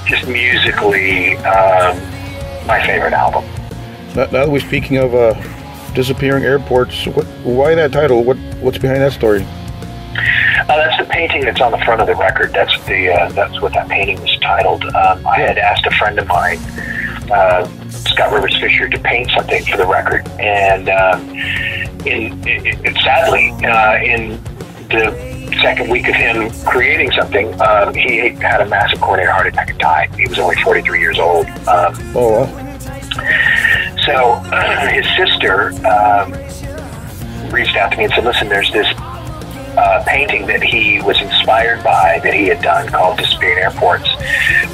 just 0.05 0.29
musically, 0.29 1.37
um, 1.39 1.97
my 2.67 2.85
favorite 2.85 3.15
album. 3.15 3.45
Now, 4.15 4.25
now 4.25 4.27
that 4.27 4.51
we're 4.51 4.61
speaking 4.61 4.99
of 4.99 5.15
uh, 5.15 5.33
disappearing 5.95 6.45
airports, 6.45 7.07
what, 7.07 7.25
why 7.45 7.75
that 7.75 7.93
title? 7.93 8.25
What 8.25 8.37
What's 8.61 8.79
behind 8.79 9.01
that 9.01 9.13
story? 9.13 9.43
Uh, 9.43 10.77
that's 10.77 10.99
the 10.99 11.09
painting 11.11 11.41
that's 11.43 11.61
on 11.63 11.73
the 11.73 11.79
front 11.79 12.03
of 12.03 12.07
the 12.07 12.15
record. 12.15 12.53
That's 12.53 12.77
the 12.85 13.11
uh, 13.11 13.31
that's 13.31 13.61
what 13.63 13.73
that 13.73 13.89
painting 13.89 14.21
was 14.21 14.37
titled. 14.41 14.85
Um, 14.85 15.27
I 15.27 15.39
had 15.39 15.57
asked 15.57 15.87
a 15.87 15.91
friend 15.93 16.19
of 16.19 16.27
mine, 16.27 16.59
uh, 17.31 17.67
Scott 17.89 18.33
Rivers 18.33 18.59
Fisher, 18.61 18.89
to 18.89 18.99
paint 18.99 19.31
something 19.31 19.65
for 19.65 19.79
the 19.79 19.87
record, 19.87 20.29
and 20.39 20.89
in, 22.07 22.47
it, 22.47 22.79
it, 22.85 22.97
sadly, 23.03 23.51
uh, 23.67 23.97
in 24.03 24.43
the 24.89 25.31
second 25.63 25.91
week 25.91 26.09
of 26.09 26.15
him 26.15 26.51
creating 26.65 27.11
something, 27.13 27.49
um, 27.61 27.95
he 27.95 28.31
had 28.31 28.61
a 28.61 28.67
massive 28.67 29.01
coronary 29.01 29.31
heart 29.31 29.47
attack 29.47 29.71
and 29.71 29.79
died. 29.79 30.15
He 30.15 30.27
was 30.27 30.39
only 30.39 30.57
43 30.63 31.01
years 31.01 31.19
old. 31.19 31.47
Um, 31.69 31.95
Oh, 32.15 32.31
well. 32.31 32.47
so 34.05 34.35
his 34.91 35.07
sister 35.17 35.73
um, 35.87 36.33
reached 37.51 37.77
out 37.77 37.91
to 37.93 37.99
me 37.99 38.05
and 38.05 38.13
said, 38.15 38.25
"Listen, 38.25 38.49
there's 38.49 38.73
this 38.73 38.87
uh, 39.77 40.05
painting 40.07 40.47
that 40.47 40.63
he 40.63 41.01
was 41.03 41.21
inspired 41.21 41.83
by 41.83 42.21
that 42.23 42.35
he 42.35 42.47
had 42.47 42.63
done 42.63 42.89
called 42.89 43.19
Disappearing 43.19 43.59
Airports, 43.59 44.09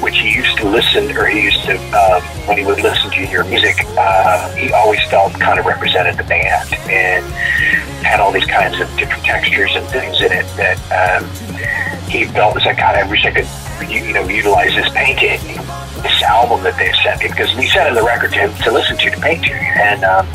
which 0.01 0.17
he 0.17 0.33
used 0.33 0.57
to 0.57 0.69
listen, 0.69 1.15
or 1.17 1.25
he 1.25 1.43
used 1.43 1.63
to, 1.65 1.75
um, 1.93 2.21
when 2.47 2.57
he 2.57 2.65
would 2.65 2.81
listen 2.81 3.11
to 3.11 3.25
your 3.25 3.43
music, 3.45 3.75
uh, 3.97 4.49
he 4.55 4.71
always 4.73 5.01
felt 5.09 5.33
kind 5.33 5.59
of 5.59 5.65
represented 5.65 6.17
the 6.17 6.23
band 6.23 6.73
and 6.89 7.25
had 8.05 8.19
all 8.19 8.31
these 8.31 8.45
kinds 8.45 8.79
of 8.79 8.87
different 8.97 9.23
textures 9.23 9.71
and 9.75 9.85
things 9.87 10.21
in 10.21 10.31
it 10.31 10.45
that 10.55 10.77
um, 10.91 11.27
he 12.09 12.25
felt 12.25 12.55
was 12.55 12.65
like, 12.65 12.77
God, 12.77 12.95
I 12.95 13.09
wish 13.09 13.25
I 13.25 13.31
could, 13.31 13.89
you 13.89 14.13
know, 14.13 14.27
utilize 14.27 14.73
this 14.75 14.89
painting, 14.93 15.39
this 16.01 16.21
album 16.23 16.63
that 16.63 16.77
they 16.77 16.91
sent 17.03 17.21
me, 17.21 17.27
because 17.29 17.53
we 17.55 17.67
sent 17.67 17.89
him 17.89 17.95
the 17.95 18.03
record 18.03 18.33
to, 18.33 18.47
to 18.63 18.71
listen 18.71 18.97
to, 18.97 19.09
to 19.09 19.19
paint 19.21 19.43
to. 19.45 19.53
And 19.53 20.03
um, 20.03 20.27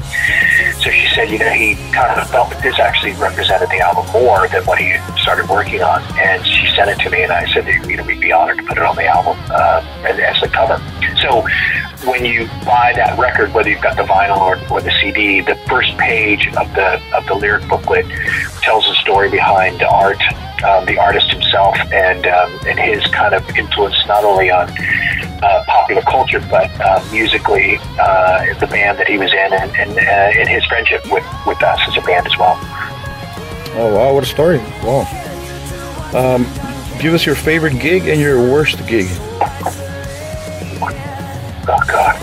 so 0.83 0.90
she 0.90 1.07
said, 1.14 1.31
you 1.31 1.38
know, 1.38 1.51
he 1.51 1.75
kind 1.92 2.18
of 2.18 2.29
felt 2.31 2.51
that 2.51 2.62
this 2.62 2.79
actually 2.79 3.12
represented 3.12 3.70
the 3.70 3.81
album 3.81 4.11
more 4.12 4.48
than 4.48 4.64
what 4.64 4.79
he 4.79 4.96
started 5.20 5.48
working 5.48 5.83
on. 5.83 6.03
And 6.18 6.44
she 6.46 6.66
sent 6.75 6.90
it 6.90 6.98
to 7.05 7.11
me, 7.11 7.22
and 7.22 7.33
I 7.33 7.46
said, 7.53 7.66
that, 7.66 7.88
you 7.88 7.96
know, 7.96 8.05
we'd 8.05 8.20
be 8.20 8.33
honored 8.33 8.59
to 8.59 8.64
put 8.64 8.79
it 8.79 8.83
on 8.83 8.96
the 8.96 9.07
album 9.07 9.38
uh, 9.51 9.85
as, 10.05 10.40
the 10.40 10.48
cover. 10.48 10.83
So 11.22 11.46
when 12.05 12.25
you 12.25 12.46
buy 12.64 12.92
that 12.96 13.16
record, 13.18 13.55
whether 13.55 13.70
you've 13.70 13.83
got 13.83 13.96
the 13.96 14.03
vinyl 14.03 14.40
or, 14.40 14.59
or 14.72 14.81
the 14.81 14.92
CD, 15.01 15.40
the 15.40 15.55
first 15.68 15.96
page 15.98 16.48
of 16.48 16.72
the 16.75 17.01
of 17.14 17.27
the 17.27 17.35
lyric 17.35 17.68
booklet 17.68 18.07
tells 18.61 18.85
the 18.87 18.94
story 18.96 19.31
behind 19.31 19.79
the 19.79 19.88
art, 19.88 20.20
um, 20.64 20.85
the 20.87 20.98
artist 20.98 21.31
himself, 21.31 21.77
and 21.92 22.27
um, 22.27 22.51
and 22.66 22.79
his 22.79 23.07
kind 23.12 23.35
of 23.35 23.48
influence 23.57 23.96
not 24.09 24.25
only 24.25 24.51
on 24.51 24.68
uh, 25.42 25.64
popular 25.66 26.02
culture 26.02 26.40
but 26.50 26.70
uh, 26.81 27.02
musically, 27.12 27.78
uh, 27.98 28.55
the 28.61 28.66
band 28.66 28.98
that 28.98 29.09
he 29.09 29.18
was 29.18 29.33
in, 29.33 29.52
and 29.52 29.70
and, 29.76 29.90
uh, 29.98 30.40
and 30.40 30.48
his 30.48 30.64
friendship 30.66 31.02
with 31.11 31.24
with 31.46 31.62
us 31.62 31.81
as 31.88 31.96
a 31.96 32.00
band 32.02 32.26
as 32.26 32.37
well. 32.38 32.57
Oh 33.74 33.92
wow, 33.96 34.12
what 34.14 34.22
a 34.22 34.26
story! 34.26 34.59
Wow. 34.83 35.07
Um, 36.14 36.42
give 37.00 37.14
us 37.14 37.24
your 37.26 37.35
favorite 37.35 37.78
gig 37.81 38.07
and 38.07 38.20
your 38.20 38.38
worst 38.38 38.78
gig. 38.87 39.07
Oh 41.68 41.78
God. 41.87 42.18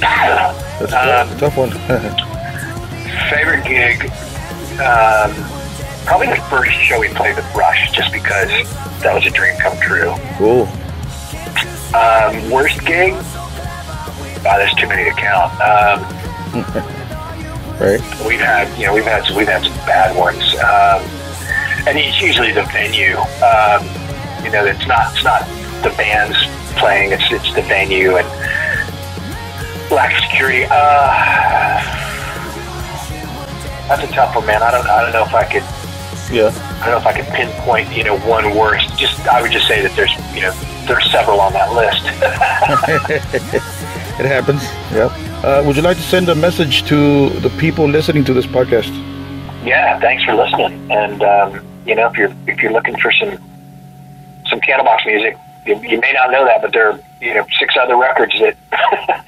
That's 0.00 0.92
Um, 0.92 1.38
tough 1.38 1.56
one. 1.56 1.70
favorite 3.30 3.64
gig, 3.64 4.02
um, 4.80 5.32
probably 6.04 6.26
the 6.28 6.36
first 6.50 6.72
show 6.72 7.00
we 7.00 7.08
played 7.08 7.34
with 7.36 7.54
Rush, 7.54 7.90
just 7.92 8.12
because 8.12 8.50
that 9.02 9.14
was 9.14 9.26
a 9.26 9.30
dream 9.30 9.56
come 9.58 9.76
true. 9.78 10.14
cool. 10.38 10.68
Um, 11.94 12.50
worst 12.50 12.84
gig? 12.84 13.12
Wow, 14.44 14.58
there's 14.58 14.74
too 14.74 14.86
many 14.88 15.04
to 15.04 15.16
count. 15.16 15.52
Um, 15.60 16.92
Right. 17.76 18.00
we've 18.26 18.40
had, 18.40 18.72
you 18.80 18.86
know, 18.86 18.94
we've 18.94 19.04
had 19.04 19.26
some, 19.26 19.36
we've 19.36 19.46
had 19.46 19.62
some 19.62 19.74
bad 19.84 20.16
ones, 20.16 20.42
um, 20.64 21.04
and 21.86 21.98
it's 21.98 22.22
usually 22.22 22.50
the 22.50 22.62
venue. 22.72 23.18
Um, 23.44 23.84
you 24.42 24.50
know, 24.50 24.64
it's 24.64 24.86
not, 24.86 25.12
it's 25.12 25.22
not 25.22 25.42
the 25.84 25.90
bands 25.98 26.38
playing; 26.80 27.12
it's 27.12 27.30
it's 27.30 27.54
the 27.54 27.60
venue 27.60 28.16
and 28.16 28.26
lack 29.90 30.16
of 30.16 30.24
security. 30.24 30.64
Uh, 30.64 31.76
that's 33.88 34.02
a 34.04 34.14
tough 34.14 34.34
one, 34.34 34.46
man. 34.46 34.62
I 34.62 34.70
don't, 34.70 34.86
I 34.86 35.02
don't 35.02 35.12
know 35.12 35.24
if 35.24 35.34
I 35.34 35.44
could. 35.44 35.62
Yeah. 36.34 36.50
I 36.80 36.90
don't 36.90 36.94
know 36.94 36.98
if 36.98 37.06
I 37.06 37.12
could 37.20 37.26
pinpoint, 37.34 37.96
you 37.96 38.04
know, 38.04 38.18
one 38.20 38.54
worst. 38.54 38.96
Just 38.98 39.20
I 39.26 39.40
would 39.42 39.50
just 39.52 39.66
say 39.66 39.80
that 39.82 39.94
there's, 39.96 40.12
you 40.34 40.42
know, 40.42 40.52
there's 40.86 41.10
several 41.10 41.40
on 41.40 41.52
that 41.54 41.72
list. 41.72 42.02
It 44.18 44.24
happens. 44.24 44.62
Yep. 44.92 45.10
Uh, 45.44 45.62
would 45.66 45.76
you 45.76 45.82
like 45.82 45.98
to 45.98 46.02
send 46.02 46.30
a 46.30 46.34
message 46.34 46.84
to 46.88 47.28
the 47.40 47.50
people 47.60 47.86
listening 47.86 48.24
to 48.24 48.32
this 48.32 48.46
podcast? 48.46 48.88
yeah, 49.64 49.98
thanks 50.00 50.22
for 50.24 50.32
listening. 50.34 50.90
And 50.90 51.22
um, 51.22 51.66
you 51.84 51.94
know, 51.94 52.08
if 52.08 52.16
you're 52.16 52.32
if 52.46 52.62
you're 52.62 52.72
looking 52.72 52.96
for 52.98 53.12
some 53.12 53.36
some 54.48 54.60
Candlebox 54.60 55.04
music, 55.06 55.36
you, 55.66 55.74
you 55.82 56.00
may 56.00 56.12
not 56.14 56.30
know 56.30 56.44
that, 56.46 56.62
but 56.62 56.72
there 56.72 56.92
are 56.92 57.00
you 57.20 57.34
know 57.34 57.46
six 57.58 57.74
other 57.78 57.96
records 57.96 58.32
that 58.40 58.56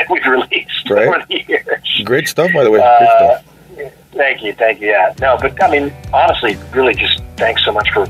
we've 0.10 0.24
released 0.24 0.88
Right. 0.88 1.06
over 1.08 1.22
the 1.28 1.44
years. 1.46 2.02
Great 2.04 2.28
stuff, 2.28 2.50
by 2.54 2.64
the 2.64 2.70
way. 2.70 2.78
Great 2.78 2.88
Uh, 2.88 3.38
stuff. 3.40 3.44
Thank 4.18 4.42
you, 4.42 4.52
thank 4.52 4.80
you. 4.80 4.88
Yeah, 4.88 5.14
no, 5.20 5.38
but 5.40 5.62
I 5.62 5.70
mean, 5.70 5.94
honestly, 6.12 6.58
really, 6.74 6.94
just 6.94 7.22
thanks 7.36 7.64
so 7.64 7.72
much 7.72 7.90
for 7.92 8.06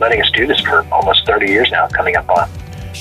letting 0.00 0.20
us 0.20 0.30
do 0.30 0.46
this 0.46 0.58
for 0.60 0.84
almost 0.90 1.26
30 1.26 1.46
years 1.46 1.70
now, 1.70 1.86
coming 1.86 2.16
up 2.16 2.28
on. 2.28 2.50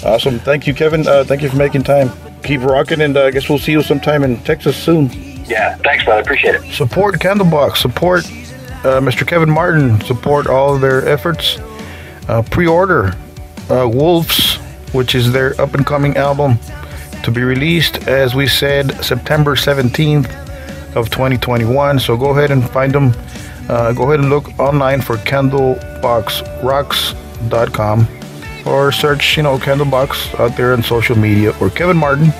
Awesome. 0.03 0.37
Thank 0.39 0.67
you, 0.67 0.73
Kevin. 0.75 1.07
Uh, 1.07 1.23
thank 1.23 1.41
you 1.41 1.49
for 1.49 1.55
making 1.55 1.83
time. 1.83 2.11
Keep 2.43 2.61
rocking, 2.61 3.01
and 3.01 3.17
uh, 3.17 3.25
I 3.25 3.31
guess 3.31 3.49
we'll 3.49 3.57
see 3.57 3.71
you 3.71 3.81
sometime 3.81 4.23
in 4.23 4.37
Texas 4.43 4.77
soon. 4.77 5.09
Yeah, 5.45 5.77
thanks, 5.77 6.03
brother. 6.03 6.21
Appreciate 6.21 6.55
it. 6.55 6.71
Support 6.73 7.15
Candlebox. 7.15 7.77
Support 7.77 8.25
uh, 8.25 9.01
Mr. 9.01 9.25
Kevin 9.25 9.49
Martin. 9.49 9.99
Support 10.01 10.47
all 10.47 10.75
of 10.75 10.81
their 10.81 11.07
efforts. 11.07 11.57
Uh, 12.27 12.43
pre-order 12.43 13.15
uh, 13.69 13.89
Wolves, 13.91 14.57
which 14.91 15.15
is 15.15 15.31
their 15.31 15.59
up-and-coming 15.59 16.17
album, 16.17 16.59
to 17.23 17.31
be 17.31 17.41
released, 17.41 18.07
as 18.07 18.35
we 18.35 18.47
said, 18.47 19.03
September 19.03 19.55
17th 19.55 20.48
of 20.95 21.09
2021. 21.09 21.99
So 21.99 22.15
go 22.17 22.31
ahead 22.31 22.51
and 22.51 22.69
find 22.69 22.93
them. 22.93 23.13
Uh, 23.67 23.93
go 23.93 24.03
ahead 24.03 24.19
and 24.19 24.29
look 24.29 24.59
online 24.59 25.01
for 25.01 25.15
candleboxrocks.com 25.17 28.07
or 28.65 28.91
search, 28.91 29.37
you 29.37 29.43
know, 29.43 29.57
Candlebox 29.57 30.37
out 30.39 30.57
there 30.57 30.73
on 30.73 30.83
social 30.83 31.17
media 31.17 31.53
or 31.59 31.69
Kevin 31.69 31.97
Martin 31.97 32.31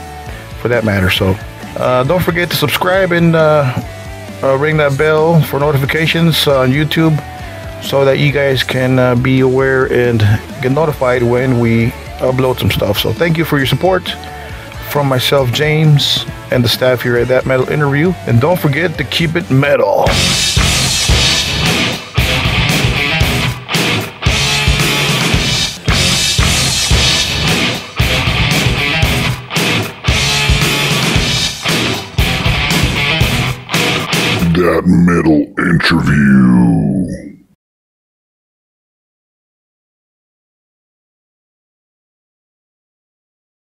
for 0.61 0.67
that 0.67 0.83
matter. 0.83 1.09
So 1.09 1.35
uh, 1.77 2.03
don't 2.03 2.23
forget 2.23 2.49
to 2.49 2.55
subscribe 2.55 3.11
and 3.11 3.35
uh, 3.35 3.73
uh, 4.43 4.57
ring 4.57 4.77
that 4.77 4.97
bell 4.97 5.41
for 5.43 5.59
notifications 5.59 6.47
on 6.47 6.69
YouTube 6.69 7.17
so 7.83 8.05
that 8.05 8.19
you 8.19 8.31
guys 8.31 8.63
can 8.63 8.99
uh, 8.99 9.15
be 9.15 9.41
aware 9.41 9.91
and 9.91 10.19
get 10.61 10.71
notified 10.71 11.23
when 11.23 11.59
we 11.59 11.87
upload 12.19 12.59
some 12.59 12.71
stuff. 12.71 12.99
So 12.99 13.13
thank 13.13 13.37
you 13.37 13.45
for 13.45 13.57
your 13.57 13.67
support 13.67 14.09
from 14.89 15.07
myself, 15.07 15.51
James, 15.51 16.25
and 16.51 16.63
the 16.63 16.69
staff 16.69 17.01
here 17.01 17.17
at 17.17 17.27
That 17.27 17.45
Metal 17.45 17.69
Interview. 17.69 18.13
And 18.27 18.41
don't 18.41 18.59
forget 18.59 18.97
to 18.97 19.03
keep 19.03 19.35
it 19.35 19.49
metal. 19.51 20.05
That 34.55 34.83
metal 34.85 35.41
interview. 35.57 37.28